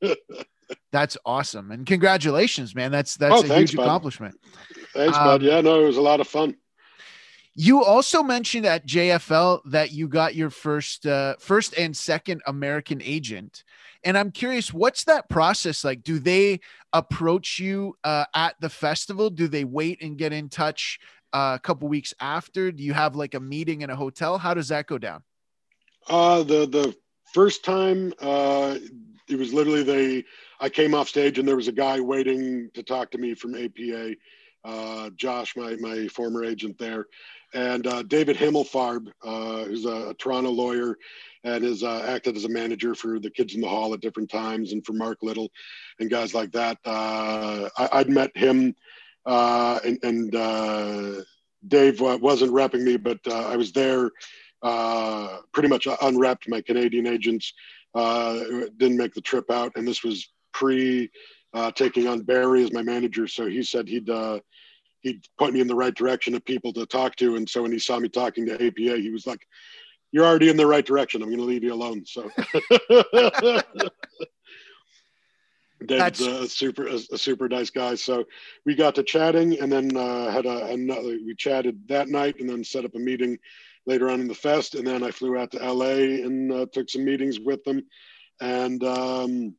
[0.92, 2.90] that's awesome, and congratulations, man!
[2.90, 3.84] That's that's oh, a thanks, huge bud.
[3.84, 4.34] accomplishment.
[4.94, 5.42] Thanks, um, bud.
[5.42, 6.56] Yeah, no, it was a lot of fun.
[7.60, 13.02] You also mentioned at JFL that you got your first uh, first and second American
[13.02, 13.64] agent.
[14.04, 16.04] And I'm curious, what's that process like?
[16.04, 16.60] Do they
[16.92, 19.28] approach you uh, at the festival?
[19.28, 21.00] Do they wait and get in touch
[21.32, 22.70] uh, a couple weeks after?
[22.70, 24.38] Do you have like a meeting in a hotel?
[24.38, 25.24] How does that go down?
[26.08, 26.94] Uh, the the
[27.34, 28.78] first time uh,
[29.28, 30.24] it was literally they.
[30.60, 33.56] I came off stage and there was a guy waiting to talk to me from
[33.56, 34.14] APA.
[34.64, 37.06] Uh, Josh, my my former agent there,
[37.54, 40.96] and uh, David Himmelfarb, uh, who's a, a, Toronto lawyer
[41.44, 44.30] and has uh, acted as a manager for the Kids in the Hall at different
[44.30, 45.50] times and for Mark Little
[45.98, 46.78] and guys like that.
[46.84, 48.74] Uh, I, would met him
[49.24, 51.22] uh, and, and uh,
[51.66, 54.10] Dave wasn't repping me, but I was there
[55.52, 57.52] pretty much unwrapped my Canadian agents.
[57.94, 61.10] didn't make the trip out, and this was pre
[61.74, 63.26] taking on Barry as my manager.
[63.26, 64.10] So he said he'd
[65.00, 67.36] he'd point me in the right direction of people to talk to.
[67.36, 69.46] And so when he saw me talking to APA, he was like,
[70.12, 71.22] "You're already in the right direction.
[71.22, 72.30] I'm going to leave you alone." So.
[75.86, 77.94] David's a super a, a, super nice guy.
[77.94, 78.24] So
[78.66, 81.18] we got to chatting, and then uh, had a another.
[81.24, 83.38] We chatted that night, and then set up a meeting
[83.86, 84.74] later on in the fest.
[84.74, 87.82] And then I flew out to LA and uh, took some meetings with them.
[88.40, 89.54] And um,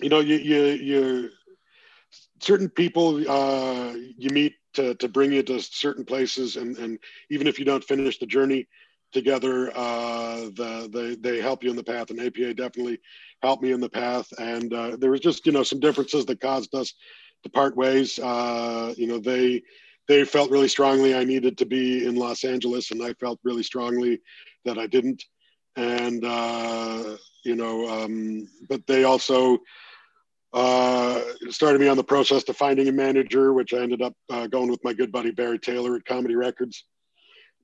[0.00, 1.30] you know, you you you
[2.40, 6.98] certain people uh, you meet to, to bring you to certain places and, and
[7.30, 8.66] even if you don't finish the journey
[9.12, 12.98] together uh, the, they, they help you in the path and apa definitely
[13.44, 14.26] helped me in the path.
[14.38, 16.92] And uh, there was just you know some differences that caused us
[17.44, 18.18] to part ways.
[18.18, 19.62] Uh, you know they
[20.08, 23.62] they felt really strongly i needed to be in los angeles and i felt really
[23.62, 24.20] strongly
[24.64, 25.24] that i didn't.
[25.76, 29.58] And uh, you know um, but they also
[30.54, 34.46] uh, started me on the process to finding a manager, which I ended up uh,
[34.46, 36.84] going with my good buddy Barry Taylor at Comedy Records.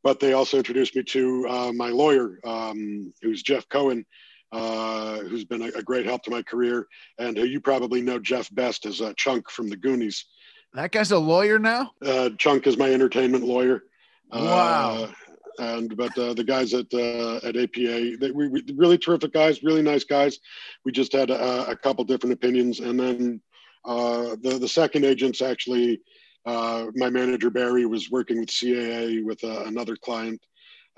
[0.02, 4.04] But they also introduced me to uh, my lawyer, um, who's Jeff Cohen,
[4.50, 6.88] uh, who's been a, a, great help to my career,
[7.18, 10.24] and who you probably know Jeff best as uh, Chunk from the Goonies.
[10.72, 11.92] That guy's a lawyer now.
[12.04, 13.84] Uh, Chunk is my entertainment lawyer.
[14.32, 15.12] Wow
[15.58, 19.62] and but uh, the guys at uh, at APA, they, we, we, really terrific guys,
[19.62, 20.38] really nice guys.
[20.84, 23.40] We just had a, a couple different opinions, and then
[23.84, 26.00] uh, the the second agents actually,
[26.46, 30.40] uh, my manager Barry was working with CAA with uh, another client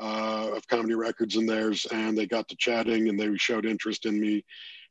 [0.00, 4.06] uh, of Comedy Records and theirs, and they got to chatting, and they showed interest
[4.06, 4.44] in me,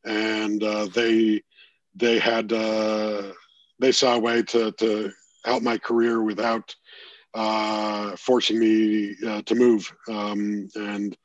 [0.06, 0.62] and
[0.94, 1.42] they
[1.96, 5.12] they had they saw a way to to
[5.46, 6.76] help my career without
[7.34, 9.92] uh, forcing me uh, to move.
[10.10, 11.18] Um, and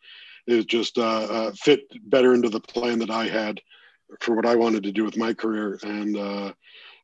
[0.47, 3.61] it just uh, uh, fit better into the plan that I had
[4.21, 6.53] for what I wanted to do with my career, and uh,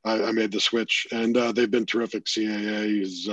[0.04, 1.08] I, I, made the switch.
[1.10, 2.26] And uh, they've been terrific.
[2.26, 3.28] CAA is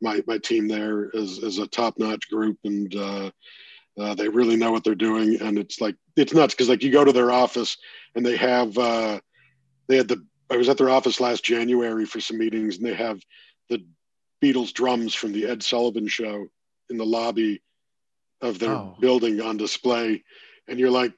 [0.00, 4.82] my my team there is is a top notch group, and they really know what
[4.82, 5.40] they're doing.
[5.40, 7.76] And it's like it's nuts because like you go to their office
[8.16, 12.38] and they have they had the I was at their office last January for some
[12.38, 13.20] meetings, and they have
[13.68, 13.84] the
[14.42, 16.46] Beatles drums from the Ed Sullivan Show
[16.90, 17.62] in the lobby
[18.40, 18.96] of their oh.
[19.00, 20.22] building on display,
[20.68, 21.12] and you're like,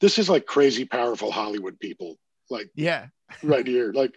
[0.00, 2.16] this is like crazy powerful Hollywood people,
[2.50, 3.06] like yeah,
[3.42, 4.12] right here, like.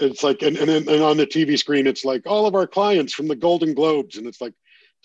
[0.00, 2.66] It's like, and, and then and on the TV screen, it's like all of our
[2.66, 4.54] clients from the Golden Globes, and it's like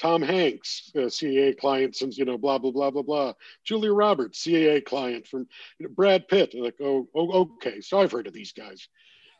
[0.02, 3.34] Tom Hanks, uh, a CAA client since, you know, blah, blah, blah, blah, blah.
[3.64, 5.48] Julia Roberts, CAA client from
[5.78, 6.56] you know, Brad Pitt.
[6.56, 7.82] Like, oh, oh, okay.
[7.82, 8.88] So I've heard of these guys.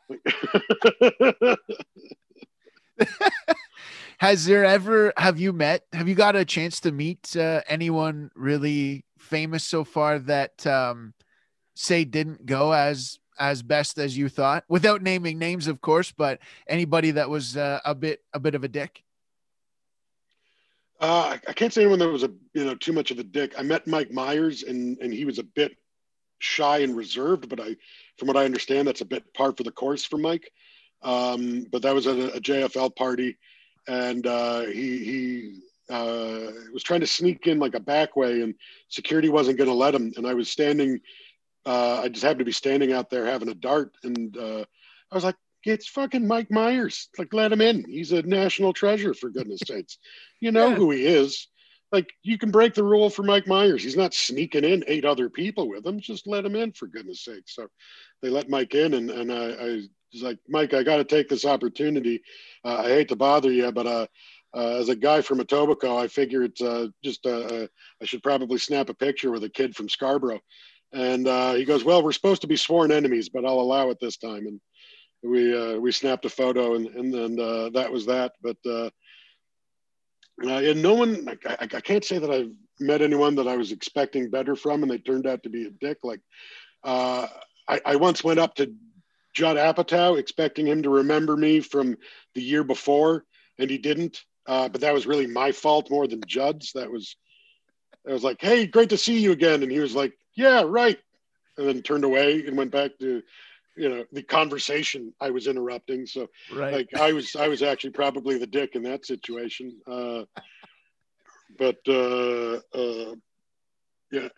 [4.18, 8.30] Has there ever, have you met, have you got a chance to meet uh, anyone
[8.36, 11.12] really famous so far that, um,
[11.74, 16.38] say didn't go as as best as you thought without naming names of course but
[16.68, 19.02] anybody that was uh, a bit a bit of a dick
[21.02, 23.54] uh, I can't say anyone that was a you know too much of a dick.
[23.58, 25.72] I met Mike Myers and and he was a bit
[26.38, 27.76] shy and reserved, but I,
[28.18, 30.52] from what I understand, that's a bit par for the course for Mike.
[31.02, 33.36] Um, but that was at a, a JFL party,
[33.86, 38.54] and uh, he he uh, was trying to sneak in like a back way, and
[38.88, 40.12] security wasn't going to let him.
[40.16, 41.00] And I was standing,
[41.66, 44.64] uh, I just happened to be standing out there having a dart, and uh,
[45.10, 47.08] I was like, it's fucking Mike Myers.
[47.18, 47.84] Like, let him in.
[47.88, 49.98] He's a national treasure, for goodness sakes.
[50.40, 50.74] You know yeah.
[50.74, 51.48] who he is.
[51.92, 53.84] Like, you can break the rule for Mike Myers.
[53.84, 56.00] He's not sneaking in eight other people with him.
[56.00, 57.54] Just let him in, for goodness sakes.
[57.54, 57.68] So
[58.22, 59.82] they let Mike in, and, and I, I
[60.12, 62.22] was like, Mike, I got to take this opportunity.
[62.64, 64.06] Uh, I hate to bother you, but uh,
[64.54, 67.66] uh, as a guy from Etobicoke, I figured uh, just uh, uh,
[68.00, 70.40] I should probably snap a picture with a kid from Scarborough.
[70.92, 73.98] And uh, he goes, "Well, we're supposed to be sworn enemies, but I'll allow it
[74.00, 74.60] this time." And
[75.22, 78.32] we uh, we snapped a photo and and uh, that was that.
[78.42, 78.56] But
[80.38, 82.50] and no one, I, I, can't say that I've
[82.80, 85.70] met anyone that I was expecting better from, and they turned out to be a
[85.70, 85.98] dick.
[86.02, 86.20] Like
[86.84, 87.26] uh,
[87.68, 88.72] I, I once went up to
[89.32, 91.96] Judd Apatow expecting him to remember me from
[92.34, 93.24] the year before,
[93.58, 94.24] and he didn't.
[94.46, 96.72] Uh, but that was really my fault more than Judd's.
[96.72, 97.16] That was
[98.08, 100.98] I was like, "Hey, great to see you again," and he was like, "Yeah, right,"
[101.56, 103.22] and then turned away and went back to
[103.76, 106.74] you know the conversation i was interrupting so right.
[106.74, 110.24] like i was i was actually probably the dick in that situation uh,
[111.58, 113.14] but uh, uh,
[114.10, 114.28] yeah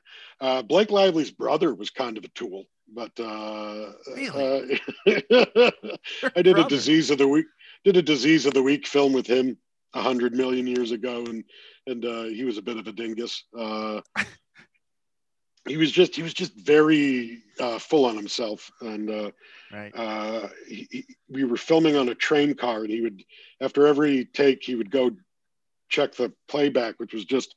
[0.41, 4.81] uh, blake lively's brother was kind of a tool but uh, really?
[5.07, 5.71] Uh,
[6.37, 7.47] i did a disease of the week
[7.85, 9.57] did a disease of the week film with him
[9.95, 11.45] a hundred million years ago and
[11.87, 14.01] and uh, he was a bit of a dingus Uh,
[15.67, 19.31] he was just he was just very uh, full on himself and uh,
[19.73, 19.93] right.
[19.97, 23.23] uh, he, he, we were filming on a train car and he would
[23.61, 25.11] after every take he would go
[25.89, 27.55] check the playback which was just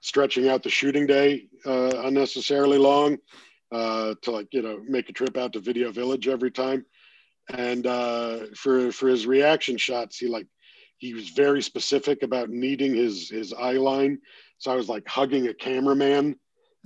[0.00, 3.16] stretching out the shooting day uh, unnecessarily long
[3.74, 6.84] uh, to like you know make a trip out to video village every time
[7.52, 10.46] and uh, for for his reaction shots he like
[10.98, 14.18] he was very specific about needing his his eye line
[14.58, 16.36] so i was like hugging a cameraman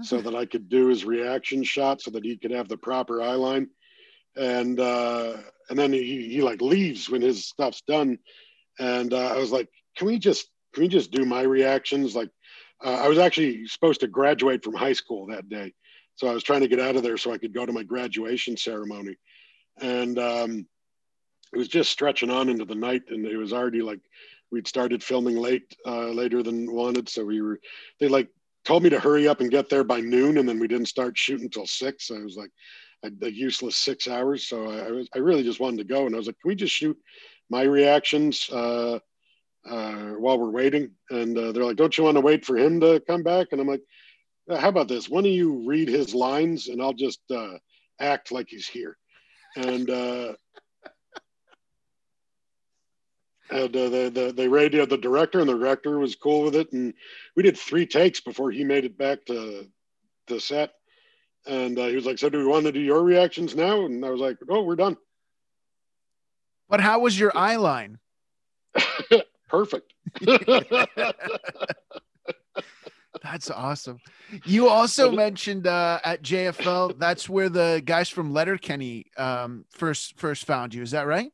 [0.03, 3.21] so that I could do his reaction shot so that he could have the proper
[3.21, 3.69] eye line.
[4.37, 8.19] And uh, and then he, he like leaves when his stuff's done.
[8.79, 12.15] And uh, I was like, can we just can we just do my reactions?
[12.15, 12.31] Like
[12.85, 15.73] uh, I was actually supposed to graduate from high school that day.
[16.19, 17.83] So I was trying to get out of there so I could go to my
[17.83, 19.17] graduation ceremony.
[19.81, 20.67] And um,
[21.53, 24.01] it was just stretching on into the night and it was already like
[24.51, 27.59] we'd started filming late uh, later than wanted so we were
[28.01, 28.29] they like
[28.69, 31.17] told me to hurry up and get there by noon, and then we didn't start
[31.17, 32.09] shooting until six.
[32.09, 32.51] So it was like
[33.03, 34.47] a, a useless six hours.
[34.47, 36.51] So I, I, was I really just wanted to go, and I was like, can
[36.51, 36.97] we just shoot
[37.49, 38.99] my reactions uh,
[39.69, 40.91] uh, while we're waiting?
[41.09, 43.49] And uh, they're like, don't you want to wait for him to come back?
[43.53, 43.83] And I'm like,
[44.57, 45.09] how about this?
[45.09, 47.59] One of you read his lines, and I'll just uh,
[48.01, 48.97] act like he's here.
[49.57, 50.35] And uh,
[53.51, 56.73] and uh, the, the, they radioed the director and the director was cool with it.
[56.73, 56.93] And
[57.35, 59.67] we did three takes before he made it back to
[60.27, 60.73] the set.
[61.47, 63.87] And uh, he was like so do we want to do your reactions now?
[63.87, 64.97] And i was like oh we're done.
[66.69, 67.99] But how was your eye line?
[69.49, 69.95] Perfect
[73.23, 73.99] that's awesome.
[74.45, 80.45] You also mentioned uh, at jfl that's where the guys from letterkenny um, first first
[80.45, 80.83] found you.
[80.83, 81.33] Is that right?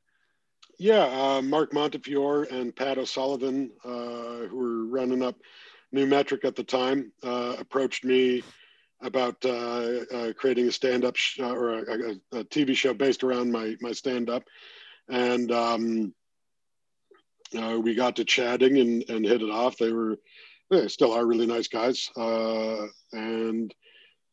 [0.79, 5.37] Yeah, uh, Mark Montefiore and Pat O'Sullivan, uh, who were running up
[5.93, 8.43] New Metric at the time uh, approached me
[9.01, 13.23] about uh, uh, creating a stand-up sh- uh, or a, a, a, TV show based
[13.23, 14.43] around my my stand-up,
[15.09, 16.15] and um,
[17.57, 19.77] uh, we got to chatting and, and hit it off.
[19.77, 20.17] They were
[20.71, 23.75] they still are really nice guys, uh, and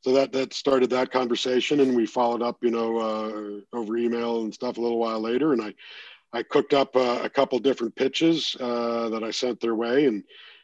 [0.02, 4.42] so that that started that conversation, and we followed up, you know, uh, over email
[4.42, 5.74] and stuff a little while later, and I
[6.34, 10.24] I cooked up a couple different pitches that I sent their way, and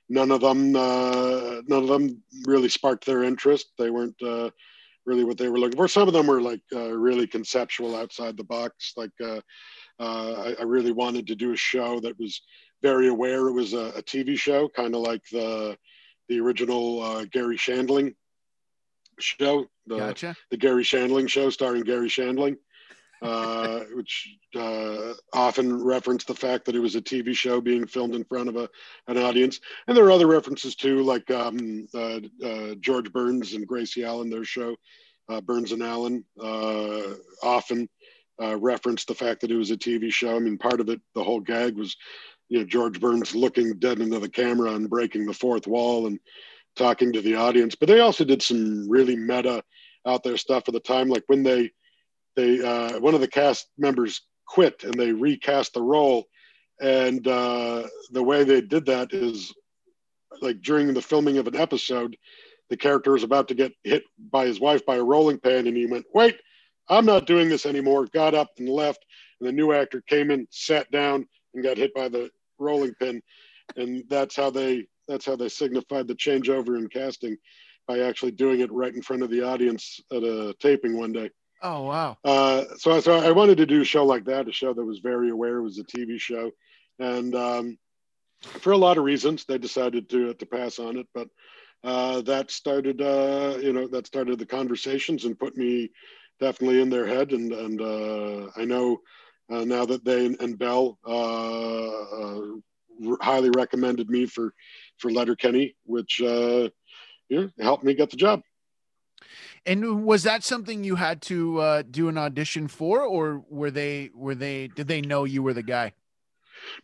[0.09, 3.67] none of them uh, none of them really sparked their interest.
[3.77, 4.49] They weren't uh,
[5.05, 5.87] really what they were looking for.
[5.87, 8.93] Some of them were like uh, really conceptual, outside the box.
[8.95, 9.41] Like uh,
[9.99, 12.41] uh, I, I, really wanted to do a show that was
[12.81, 15.77] very aware it was a, a TV show, kind of like the
[16.29, 18.13] the original uh, Garry Shandling
[19.19, 20.35] show, the, gotcha.
[20.51, 22.57] the Garry Shandling show starring Garry Shandling
[23.21, 28.15] uh, which uh, often referenced the fact that it was a TV show being filmed
[28.15, 28.69] in front of a,
[29.07, 29.59] an audience.
[29.87, 34.29] And there are other references too, like um, uh, uh George Burns and Gracie Allen,
[34.29, 34.75] their show,
[35.29, 37.13] uh, Burns and Allen, uh,
[37.43, 37.89] often
[38.39, 40.35] referenced the fact that it was a TV show.
[40.35, 41.95] I mean, part of it, the whole gag was,
[42.49, 46.19] you know, George Burns looking dead into the camera and breaking the fourth wall and
[46.75, 47.75] talking to the audience.
[47.75, 49.63] But they also did some really meta
[50.05, 51.71] out there stuff at the time, like when they
[52.35, 56.25] they uh, one of the cast members quit and they recast the role.
[56.79, 59.53] And uh, the way they did that is
[60.41, 62.15] like during the filming of an episode
[62.69, 65.77] the character was about to get hit by his wife by a rolling pin and
[65.77, 66.37] he went wait
[66.89, 68.07] i'm not doing this anymore.
[68.07, 69.05] Got up and left.
[69.39, 72.29] And the new actor came in sat down and got hit by the
[72.59, 73.21] rolling pin
[73.75, 77.37] and that's how they that's how they signified the changeover in casting
[77.87, 81.29] by actually doing it right in front of the audience at a taping one day
[81.61, 82.17] Oh wow!
[82.23, 84.99] Uh, so, so I wanted to do a show like that, a show that was
[84.99, 86.51] very aware it was a TV show,
[86.99, 87.77] and um,
[88.41, 91.07] for a lot of reasons, they decided to to pass on it.
[91.15, 91.29] But
[91.83, 95.89] uh, that started, uh, you know, that started the conversations and put me
[96.39, 97.31] definitely in their head.
[97.31, 98.99] And and uh, I know
[99.49, 102.59] uh, now that they and Bell uh,
[103.21, 104.53] highly recommended me for
[104.97, 106.71] for Letterkenny, which you
[107.29, 108.41] know, helped me get the job.
[109.65, 114.09] And was that something you had to uh, do an audition for, or were they
[114.13, 115.93] were they did they know you were the guy?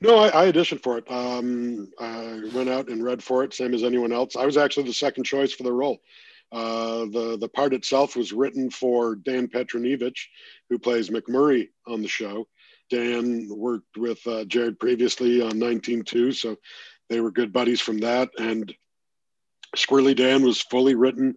[0.02, 1.10] No, I, I auditioned for it.
[1.10, 4.36] Um, I went out and read for it, same as anyone else.
[4.36, 6.00] I was actually the second choice for the role.
[6.52, 10.18] Uh, the the part itself was written for Dan Petronijevic,
[10.70, 12.48] who plays McMurray on the show.
[12.94, 16.56] Dan worked with uh, Jared previously on 19.2, so
[17.10, 18.30] they were good buddies from that.
[18.38, 18.74] And
[19.76, 21.36] Squirrely Dan was fully written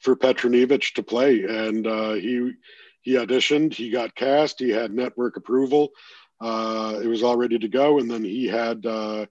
[0.00, 2.52] for Petronijevic to play, and uh, he
[3.00, 5.90] he auditioned, he got cast, he had network approval,
[6.40, 9.24] uh, it was all ready to go, and then he had, uh,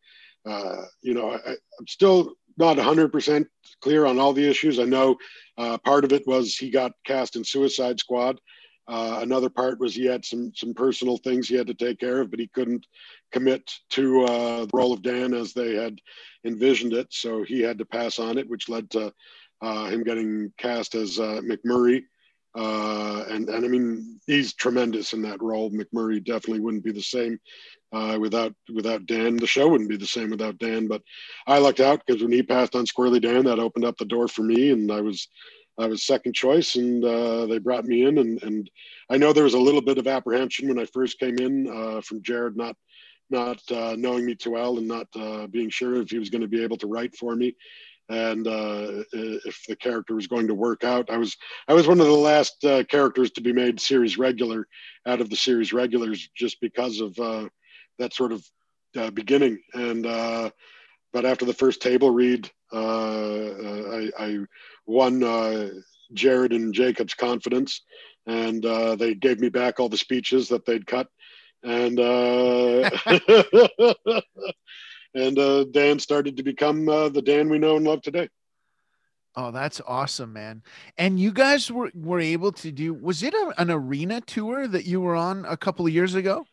[0.45, 3.45] uh you know, I, am still not 100%
[3.81, 4.79] clear on all the issues.
[4.79, 5.15] I know
[5.57, 8.39] uh, part of it was he got cast in Suicide Squad.
[8.87, 12.21] Uh, another part was he had some some personal things he had to take care
[12.21, 12.87] of, but he couldn't
[13.31, 15.99] commit to the role of Dan as they had
[16.45, 19.13] envisioned it, so he had to pass on it, which led to
[19.61, 22.03] uh, him getting cast as uh, McMurray.
[22.55, 25.69] Uh, and, and I mean, he's tremendous in that role.
[25.69, 27.39] McMurray definitely wouldn't be the same
[27.91, 29.37] uh, without without Dan.
[29.37, 30.87] The show wouldn't be the same without Dan.
[30.87, 31.03] But
[31.45, 34.27] I lucked out because when he passed on Squirrely Dan, that opened up the door
[34.27, 35.27] for me, and I was
[35.77, 38.17] I was second choice, and uh, they brought me in.
[38.17, 38.69] And, and
[39.09, 42.01] I know there was a little bit of apprehension when I first came in uh,
[42.01, 42.75] from Jared not
[43.29, 46.41] not uh, knowing me too well and not uh, being sure if he was going
[46.41, 47.53] to be able to write for me
[48.07, 51.09] and uh, if the character was going to work out.
[51.09, 51.35] I was
[51.67, 54.65] I was one of the last uh, characters to be made series regular
[55.05, 57.15] out of the series regulars just because of
[57.99, 58.45] that sort of
[59.13, 59.59] beginning.
[59.73, 60.05] And
[61.17, 64.37] but after the first table read, uh, I, I,
[64.85, 65.81] won
[66.13, 67.81] Jared and Jacob's confidence,
[68.27, 68.61] and
[68.99, 71.07] they gave me back all the speeches that they'd cut.
[71.63, 71.99] And
[75.15, 78.29] and uh, Dan started to become uh, the Dan we know and love today.
[79.35, 80.61] Oh, that's awesome, man!
[80.99, 82.93] And you guys were were able to do.
[82.93, 86.45] Was it a, an arena tour that you were on a couple of years ago?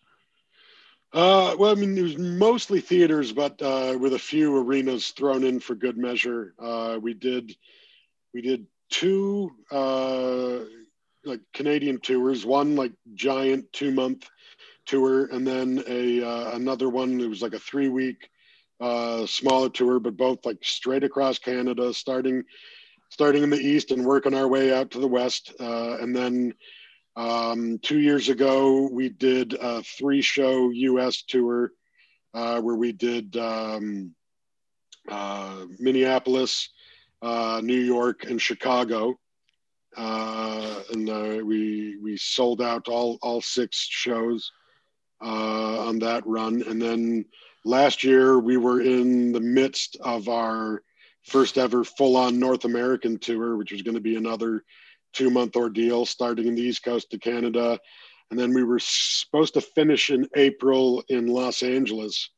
[1.15, 5.45] Uh, well, I mean, it was mostly theaters, but uh, with a few arenas thrown
[5.45, 6.55] in for good measure.
[6.59, 7.57] Uh, we did
[8.35, 10.59] we did two uh,
[11.25, 12.45] like Canadian tours.
[12.45, 14.29] One like giant two month
[14.87, 17.21] tour, and then a uh, another one.
[17.21, 18.29] It was like a three week
[18.81, 22.43] uh, smaller tour, but both like straight across Canada, starting
[23.11, 25.53] starting in the east and working our way out to the west.
[25.61, 26.55] And then
[27.17, 31.23] um, two years ago, we did a three show U.S.
[31.23, 31.73] tour
[32.33, 34.15] uh, where we did um,
[35.09, 36.71] uh, Minneapolis,
[37.23, 39.19] uh, New York, and Chicago.
[39.97, 44.51] Uh, and uh, we we sold out all all six shows
[45.23, 46.63] uh, on that run.
[46.63, 47.27] And then
[47.65, 50.83] last year we were in the midst of our
[51.23, 54.65] first ever full on North American tour, which was going to be another
[55.15, 57.79] two month ordeal starting in the East Coast of Canada.
[58.31, 62.31] And then we were supposed to finish in April in Los Angeles.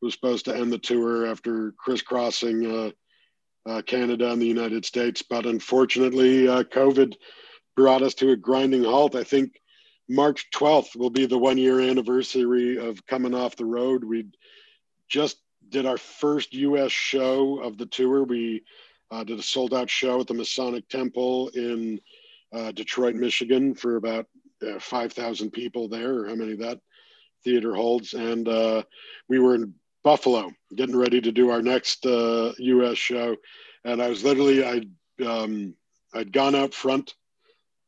[0.00, 4.84] It was supposed to end the tour after crisscrossing uh, uh, Canada and the United
[4.84, 5.22] States.
[5.22, 7.14] But unfortunately, uh, COVID
[7.76, 9.14] brought us to a grinding halt.
[9.14, 9.60] I think
[10.08, 14.04] March 12th will be the one year anniversary of coming off the road.
[14.04, 14.26] We
[15.08, 18.24] just did our first US show of the tour.
[18.24, 18.64] We
[19.12, 22.00] uh, did a sold out show at the Masonic Temple in
[22.52, 24.26] uh, Detroit, Michigan for about
[24.66, 26.80] uh, 5,000 people there, or how many that
[27.44, 28.14] theater holds.
[28.14, 28.84] And uh,
[29.28, 32.96] we were in Buffalo, getting ready to do our next uh, U.S.
[32.96, 33.36] show,
[33.84, 34.82] and I was literally I
[35.24, 35.74] um,
[36.14, 37.14] I'd gone out front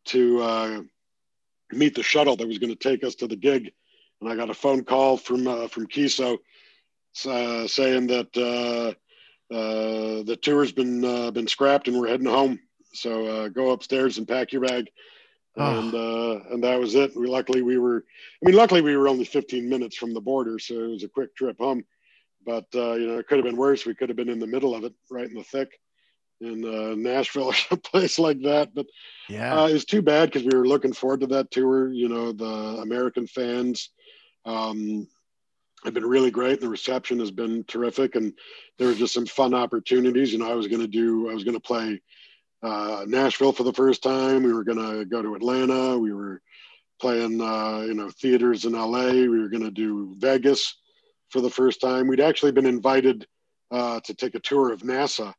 [0.06, 0.80] to uh,
[1.72, 3.72] meet the shuttle that was going to take us to the gig,
[4.20, 6.38] and I got a phone call from uh, from Keeso
[7.26, 8.96] uh, saying that
[9.50, 12.60] uh, uh, the tour's been uh, been scrapped and we're heading home.
[12.92, 14.90] So uh, go upstairs and pack your bag.
[15.56, 15.78] Oh.
[15.78, 15.94] And
[16.52, 17.16] and that was it.
[17.16, 18.04] We luckily we were,
[18.42, 21.08] I mean, luckily we were only 15 minutes from the border, so it was a
[21.08, 21.84] quick trip home
[22.44, 23.86] but uh, you know it could have been worse.
[23.86, 25.78] We could have been in the middle of it, right in the thick,
[26.40, 28.74] in uh, Nashville or some place like that.
[28.74, 28.86] But
[29.28, 31.92] yeah, uh, it's too bad because we were looking forward to that tour.
[31.92, 33.90] You know, the American fans
[34.44, 35.08] um,
[35.84, 36.60] have been really great.
[36.60, 38.32] The reception has been terrific, and
[38.78, 40.32] there were just some fun opportunities.
[40.32, 42.00] You know, I was going to do, I was going to play
[42.62, 44.42] uh, Nashville for the first time.
[44.42, 45.98] We were going to go to Atlanta.
[45.98, 46.40] We were
[47.00, 49.10] playing, uh, you know, theaters in LA.
[49.10, 50.76] We were going to do Vegas
[51.28, 52.08] for the first time.
[52.08, 53.26] We'd actually been invited
[53.70, 55.34] uh, to take a tour of NASA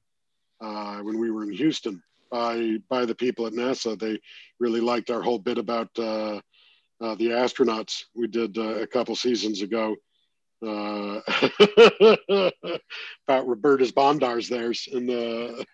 [0.61, 3.97] uh, when we were in Houston by by the people at NASA.
[3.97, 4.19] They
[4.59, 6.41] really liked our whole bit about uh,
[7.01, 9.95] uh the astronauts we did a couple seasons ago.
[10.65, 11.21] Uh,
[13.27, 15.09] about Roberta's Bondars theirs and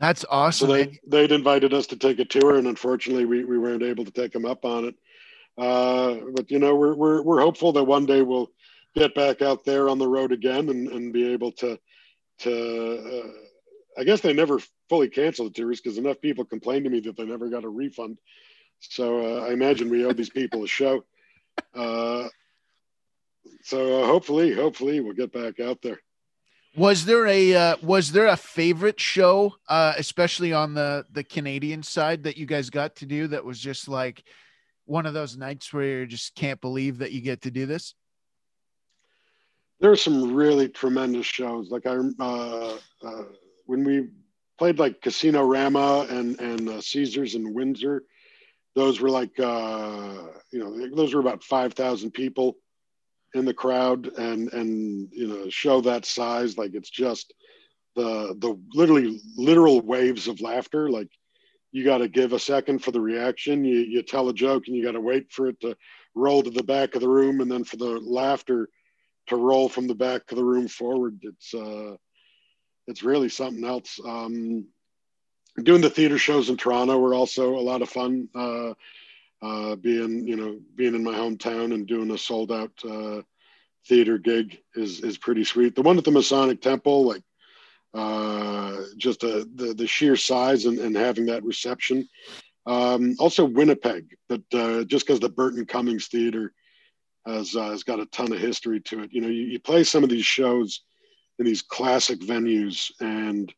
[0.00, 0.68] That's awesome.
[0.68, 4.04] So they, they'd invited us to take a tour, and unfortunately, we, we weren't able
[4.04, 4.94] to take them up on it.
[5.56, 8.50] Uh, but you know, we're, we're, we're hopeful that one day we'll
[8.94, 11.78] get back out there on the road again and, and be able to,
[12.40, 16.90] to, uh, I guess they never fully canceled the tours because enough people complained to
[16.90, 18.18] me that they never got a refund.
[18.80, 21.04] So uh, I imagine we owe these people a show.
[21.74, 22.28] Uh,
[23.62, 26.00] so uh, hopefully, hopefully we'll get back out there.
[26.76, 31.82] Was there a uh, was there a favorite show, uh, especially on the the Canadian
[31.82, 34.24] side, that you guys got to do that was just like
[34.86, 37.94] one of those nights where you just can't believe that you get to do this?
[39.80, 41.70] There are some really tremendous shows.
[41.70, 43.22] Like I, uh, uh,
[43.66, 44.08] when we
[44.58, 48.02] played like Casino Rama and and uh, Caesars in Windsor,
[48.74, 50.14] those were like uh,
[50.52, 52.56] you know those were about five thousand people
[53.34, 57.32] in the crowd, and and you know show that size like it's just
[57.96, 61.08] the the literally literal waves of laughter like
[61.74, 63.64] you got to give a second for the reaction.
[63.64, 65.76] You, you tell a joke and you got to wait for it to
[66.14, 68.68] roll to the back of the room and then for the laughter
[69.26, 71.18] to roll from the back of the room forward.
[71.22, 71.96] It's, uh,
[72.86, 73.98] it's really something else.
[74.06, 74.68] Um,
[75.62, 78.28] doing the theater shows in Toronto were also a lot of fun.
[78.34, 78.74] Uh,
[79.42, 83.20] uh, being, you know, being in my hometown and doing a sold out, uh,
[83.86, 85.74] theater gig is, is pretty sweet.
[85.74, 87.22] The one at the Masonic Temple, like
[87.92, 92.08] uh, just a, the, the sheer size and, and having that reception.
[92.66, 96.54] Um, also Winnipeg, but uh, just because the Burton Cummings Theater
[97.26, 99.12] has, uh, has got a ton of history to it.
[99.12, 100.80] You know, you, you play some of these shows
[101.38, 103.52] in these classic venues and,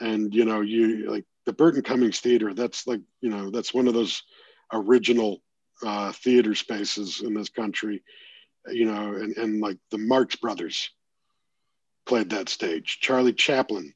[0.00, 3.88] and, you know, you like the Burton Cummings Theater, that's like, you know, that's one
[3.88, 4.22] of those
[4.72, 5.42] original
[5.84, 8.02] uh, theater spaces in this country,
[8.68, 10.90] you know, and, and like the Marx Brothers,
[12.08, 12.98] played that stage.
[13.00, 13.94] Charlie Chaplin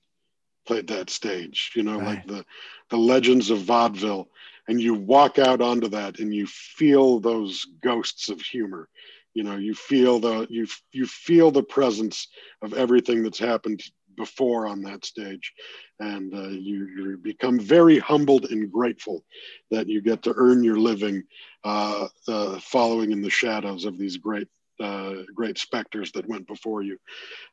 [0.66, 1.73] played that stage.
[1.74, 2.07] You know, right.
[2.07, 2.45] like the
[2.91, 4.29] the legends of vaudeville.
[4.69, 8.89] And you walk out onto that, and you feel those ghosts of humor.
[9.35, 12.29] You know, you feel the you you feel the presence
[12.62, 13.83] of everything that's happened
[14.17, 15.53] before on that stage,
[16.01, 19.25] and uh, you, you become very humbled and grateful
[19.71, 21.23] that you get to earn your living
[21.65, 24.49] uh, uh, following in the shadows of these great
[24.81, 26.99] uh, great specters that went before you.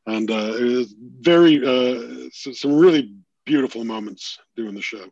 [0.08, 3.14] And uh, it was very, uh, some really
[3.46, 5.06] beautiful moments doing the show.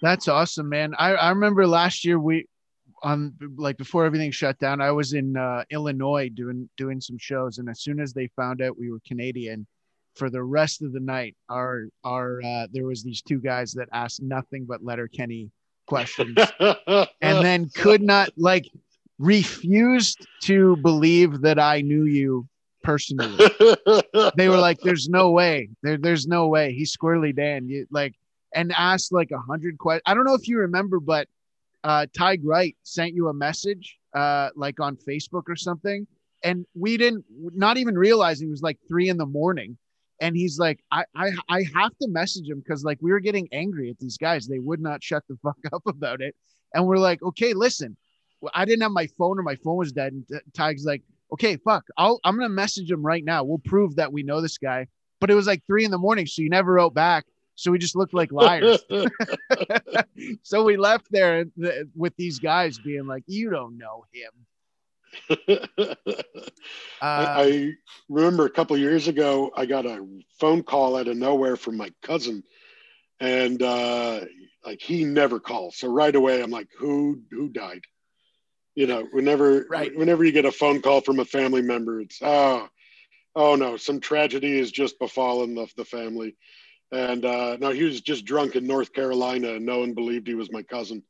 [0.00, 0.94] That's awesome, man.
[0.98, 2.46] I, I remember last year we,
[3.02, 7.58] on like before everything shut down, I was in uh, Illinois doing doing some shows,
[7.58, 9.66] and as soon as they found out we were Canadian,
[10.14, 13.88] for the rest of the night, our our uh, there was these two guys that
[13.92, 15.50] asked nothing but Letterkenny
[15.86, 17.08] questions, and
[17.44, 18.70] then could not like
[19.18, 22.46] refused to believe that I knew you
[22.82, 23.48] personally.
[24.36, 25.70] they were like, "There's no way.
[25.82, 27.68] There, there's no way." He's Squirrely Dan.
[27.68, 28.14] You like
[28.54, 30.02] and asked like a hundred questions.
[30.06, 31.28] I don't know if you remember, but
[31.84, 36.06] uh, Tig Wright sent you a message, uh, like on Facebook or something,
[36.42, 39.78] and we didn't, not even realizing it was like three in the morning.
[40.20, 43.48] And he's like, I, I, I have to message him because like we were getting
[43.52, 44.46] angry at these guys.
[44.46, 46.34] They would not shut the fuck up about it.
[46.74, 47.96] And we're like, okay, listen,
[48.54, 50.12] I didn't have my phone or my phone was dead.
[50.12, 51.02] And Tig's like,
[51.32, 53.44] okay, fuck, I'll, I'm gonna message him right now.
[53.44, 54.86] We'll prove that we know this guy.
[55.20, 57.24] But it was like three in the morning, so you never wrote back.
[57.62, 58.82] So we just looked like liars.
[60.42, 61.44] so we left there
[61.94, 64.32] with these guys being like, "You don't know him."
[65.80, 65.94] uh,
[67.00, 67.74] I
[68.08, 70.04] remember a couple years ago, I got a
[70.40, 72.42] phone call out of nowhere from my cousin,
[73.20, 74.22] and uh,
[74.66, 75.76] like he never calls.
[75.76, 77.82] So right away, I'm like, "Who who died?"
[78.74, 79.96] You know, whenever right.
[79.96, 82.68] whenever you get a phone call from a family member, it's oh,
[83.36, 86.34] oh no, some tragedy has just befallen the, the family
[86.92, 90.34] and uh, no, he was just drunk in North Carolina, and no one believed he
[90.34, 91.02] was my cousin.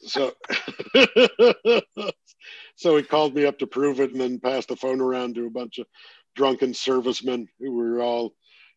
[0.00, 0.32] so,
[2.76, 5.46] so he called me up to prove it, and then passed the phone around to
[5.46, 5.86] a bunch of
[6.34, 8.34] drunken servicemen who were all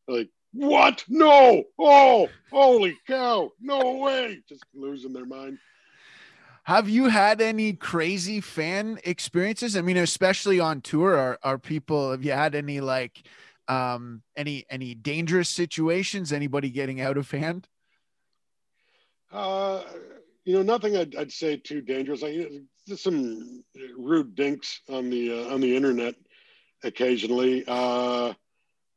[0.07, 1.03] like, "What?
[1.09, 1.63] No!
[1.79, 3.49] Oh, holy cow!
[3.59, 5.57] No way!" Just losing their mind.
[6.63, 9.75] Have you had any crazy fan experiences?
[9.75, 12.11] I mean, especially on tour, are are people?
[12.11, 13.23] Have you had any like?
[13.69, 16.33] Um, any any dangerous situations?
[16.33, 17.67] Anybody getting out of hand?
[19.31, 19.83] Uh,
[20.43, 22.23] you know, nothing I'd, I'd say too dangerous.
[22.23, 22.47] I
[22.87, 23.63] just some
[23.95, 26.15] rude dinks on the uh, on the internet
[26.83, 28.33] occasionally, uh,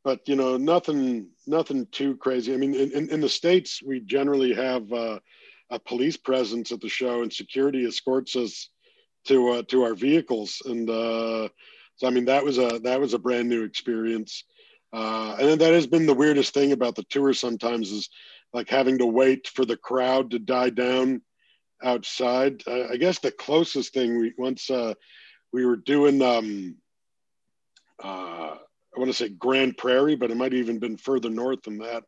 [0.03, 2.53] but you know, nothing nothing too crazy.
[2.53, 5.19] I mean, in, in the states, we generally have uh,
[5.69, 8.69] a police presence at the show, and security escorts us
[9.25, 11.47] to uh, to our vehicles, and uh,
[11.95, 14.43] so I mean, that was a that was a brand new experience.
[14.93, 18.09] Uh, and then that has been the weirdest thing about the tour sometimes is
[18.53, 21.21] like having to wait for the crowd to die down
[21.83, 22.61] outside.
[22.67, 24.93] Uh, I guess the closest thing we once uh,
[25.51, 26.75] we were doing, um,
[28.03, 31.63] uh, I want to say Grand Prairie, but it might have even been further north
[31.63, 32.03] than that.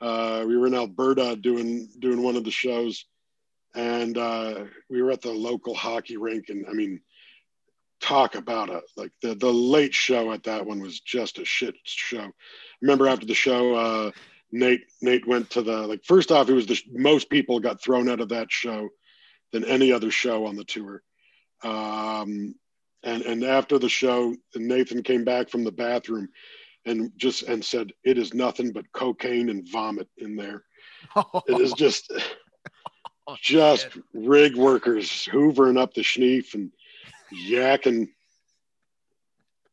[0.00, 3.04] Uh, we were in Alberta doing doing one of the shows,
[3.74, 7.00] and uh, we were at the local hockey rink, and I mean
[8.00, 8.84] talk about it.
[8.96, 12.30] Like the the late show at that one was just a shit show.
[12.82, 14.10] Remember after the show, uh,
[14.52, 18.08] Nate Nate went to the like first off, it was the most people got thrown
[18.08, 18.88] out of that show
[19.52, 21.02] than any other show on the tour.
[21.62, 22.54] Um,
[23.02, 26.28] and and after the show, Nathan came back from the bathroom
[26.84, 30.64] and just and said, "It is nothing but cocaine and vomit in there.
[31.48, 32.12] it is just."
[33.26, 36.70] oh, just rig workers hoovering up the schneef and
[37.32, 38.08] yakking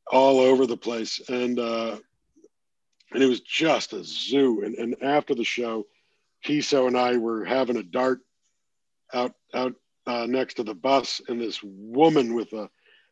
[0.07, 1.21] all over the place.
[1.27, 1.97] And, uh,
[3.11, 4.63] and it was just a zoo.
[4.63, 5.85] And, and after the show,
[6.45, 8.19] Keeso and I were having a dart
[9.13, 9.73] out, out
[10.05, 11.21] uh, next to the bus.
[11.27, 12.69] And this woman with a,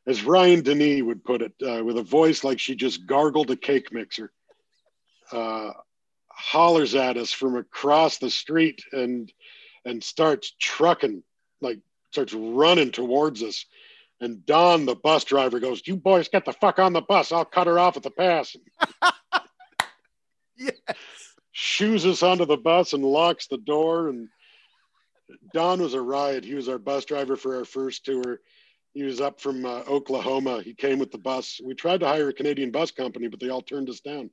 [0.08, 3.56] as Ryan Denis would put it, uh, with a voice like she just gargled a
[3.56, 4.32] cake mixer,
[5.32, 5.72] uh,
[6.28, 9.32] hollers at us from across the street and
[9.86, 11.24] and starts trucking,
[11.60, 11.80] like
[12.12, 13.66] starts running towards us.
[14.22, 17.32] And Don, the bus driver, goes, You boys get the fuck on the bus.
[17.32, 18.56] I'll cut her off at the pass.
[20.56, 20.76] yes.
[21.52, 24.10] Shoes us onto the bus and locks the door.
[24.10, 24.30] And
[25.54, 26.46] Don was a riot.
[26.46, 28.40] He was our bus driver for our first tour.
[28.94, 30.62] He was up from uh, Oklahoma.
[30.62, 31.60] He came with the bus.
[31.64, 34.30] We tried to hire a Canadian bus company, but they all turned us down.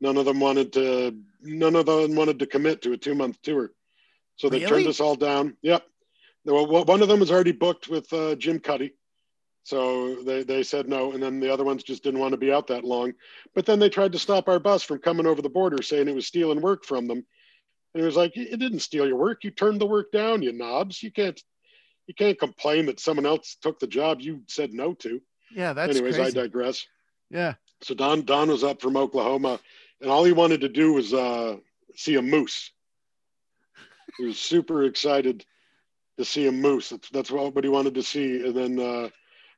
[0.00, 1.16] None of them wanted to.
[1.40, 3.70] None of them wanted to commit to a two-month tour,
[4.36, 4.68] so they really?
[4.68, 5.56] turned us all down.
[5.62, 5.84] Yep.
[6.44, 8.92] Well, one of them was already booked with uh, Jim Cuddy.
[9.64, 11.12] So they, they said no.
[11.12, 13.14] And then the other ones just didn't want to be out that long.
[13.54, 16.14] But then they tried to stop our bus from coming over the border, saying it
[16.14, 17.24] was stealing work from them.
[17.94, 19.42] And it was like, it didn't steal your work.
[19.42, 21.02] You turned the work down, you knobs.
[21.02, 21.40] You can't
[22.06, 25.22] you can't complain that someone else took the job you said no to.
[25.54, 26.38] Yeah, that's anyways, crazy.
[26.38, 26.86] I digress.
[27.30, 27.54] Yeah.
[27.80, 29.58] So Don Don was up from Oklahoma
[30.00, 31.56] and all he wanted to do was uh,
[31.96, 32.70] see a moose.
[34.18, 35.44] He was super excited
[36.18, 36.90] to see a moose.
[36.90, 38.46] That's that's what he wanted to see.
[38.46, 39.08] And then uh,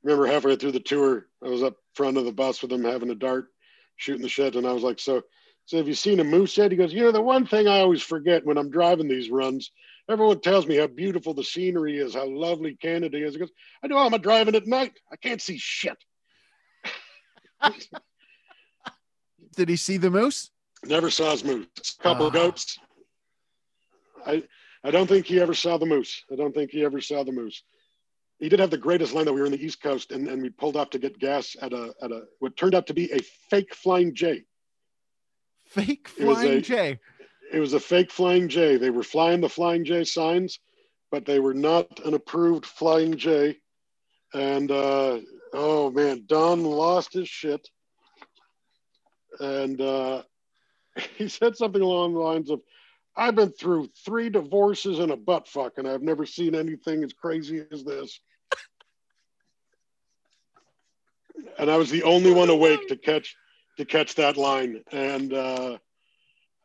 [0.06, 3.10] remember halfway through the tour, I was up front of the bus with him having
[3.10, 3.48] a dart,
[3.96, 5.22] shooting the shit, and I was like, "So,
[5.64, 7.80] so have you seen a moose yet?" He goes, "You know, the one thing I
[7.80, 9.72] always forget when I'm driving these runs,
[10.08, 13.34] everyone tells me how beautiful the scenery is, how lovely Canada is.
[13.34, 13.50] He goes,
[13.82, 14.92] I know I'm driving at night.
[15.12, 15.98] I can't see shit.
[19.56, 20.50] Did he see the moose?
[20.84, 21.66] Never saw his moose.
[21.98, 22.30] A couple uh.
[22.30, 22.78] goats.
[24.24, 24.44] I
[24.84, 26.22] I don't think he ever saw the moose.
[26.30, 27.62] I don't think he ever saw the moose.
[28.38, 30.42] He did have the greatest line that we were in the East Coast and, and
[30.42, 33.10] we pulled off to get gas at a at a what turned out to be
[33.12, 34.44] a fake flying J.
[35.68, 36.98] Fake flying J.
[37.52, 38.76] It was a fake flying J.
[38.76, 40.58] They were flying the flying J signs,
[41.10, 43.56] but they were not an approved flying J.
[44.34, 45.20] And uh,
[45.52, 47.68] oh man, Don lost his shit.
[49.40, 50.22] And uh,
[51.16, 52.60] he said something along the lines of,
[53.16, 57.14] I've been through three divorces and a butt fuck, and I've never seen anything as
[57.14, 58.20] crazy as this.
[61.58, 63.36] And I was the only one awake to catch
[63.76, 64.82] to catch that line.
[64.92, 65.78] And uh,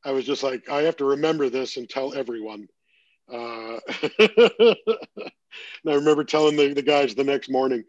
[0.05, 2.67] I was just like, I have to remember this and tell everyone.
[3.31, 3.79] Uh,
[4.19, 4.75] and
[5.87, 7.83] I remember telling the, the guys the next morning,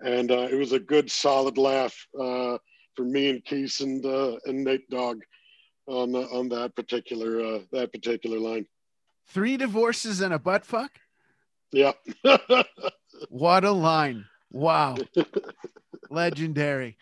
[0.00, 2.58] and uh, it was a good solid laugh uh,
[2.94, 5.22] for me and Keith and uh, and Nate Dogg
[5.86, 8.66] on on that particular uh, that particular line.
[9.28, 10.98] Three divorces and a butt fuck.
[11.70, 11.92] Yeah.
[13.28, 14.24] what a line!
[14.50, 14.96] Wow,
[16.10, 16.96] legendary.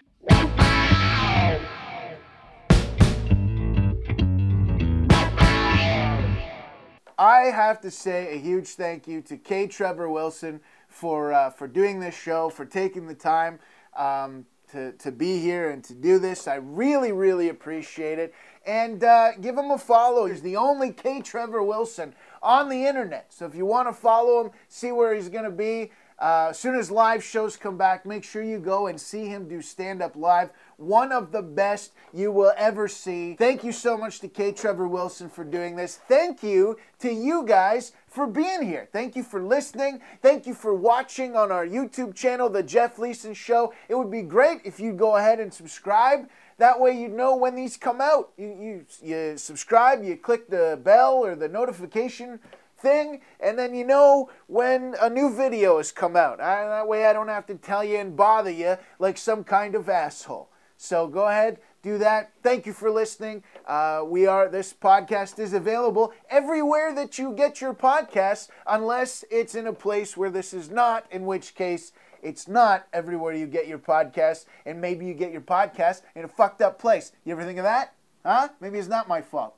[7.19, 9.69] I have to say a huge thank you to K.
[9.69, 13.61] Trevor Wilson for uh, for doing this show, for taking the time
[13.97, 16.49] um, to, to be here and to do this.
[16.49, 18.35] I really, really appreciate it.
[18.67, 20.27] And uh, give him a follow.
[20.27, 21.23] He's the only K.
[21.23, 23.33] Trevor Wilson on the internet.
[23.33, 26.59] So if you want to follow him, see where he's going to be, uh, as
[26.59, 30.03] soon as live shows come back, make sure you go and see him do stand
[30.03, 30.51] up live.
[30.79, 33.35] One of the best you will ever see.
[33.35, 34.53] Thank you so much to K.
[34.53, 35.97] Trevor Wilson for doing this.
[36.09, 38.89] Thank you to you guys for being here.
[38.93, 40.01] Thank you for listening.
[40.23, 43.75] Thank you for watching on our YouTube channel, The Jeff Leeson Show.
[43.89, 46.29] It would be great if you'd go ahead and subscribe.
[46.59, 48.31] That way you know when these come out.
[48.39, 52.41] You, you, you subscribe, you click the bell or the notification
[52.79, 56.41] thing, and then you know when a new video has come out.
[56.41, 59.75] I, that way I don't have to tell you and bother you like some kind
[59.75, 60.51] of asshole.
[60.77, 62.33] So go ahead, do that.
[62.43, 63.43] Thank you for listening.
[63.67, 69.55] Uh, we are this podcast is available everywhere that you get your podcasts, unless it's
[69.55, 71.93] in a place where this is not, in which case
[72.23, 76.29] it's not everywhere you get your podcast, and maybe you get your podcast in a
[76.29, 77.13] fucked up place.
[77.25, 77.95] You ever think of that?
[78.25, 78.49] Huh?
[78.61, 79.55] Maybe it's not my fault.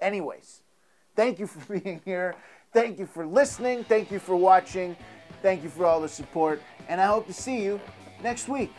[0.00, 0.62] Anyways.
[1.16, 2.34] Thank you for being here.
[2.72, 3.84] Thank you for listening.
[3.84, 4.96] Thank you for watching.
[5.42, 6.62] Thank you for all the support.
[6.88, 7.80] And I hope to see you
[8.22, 8.72] next week.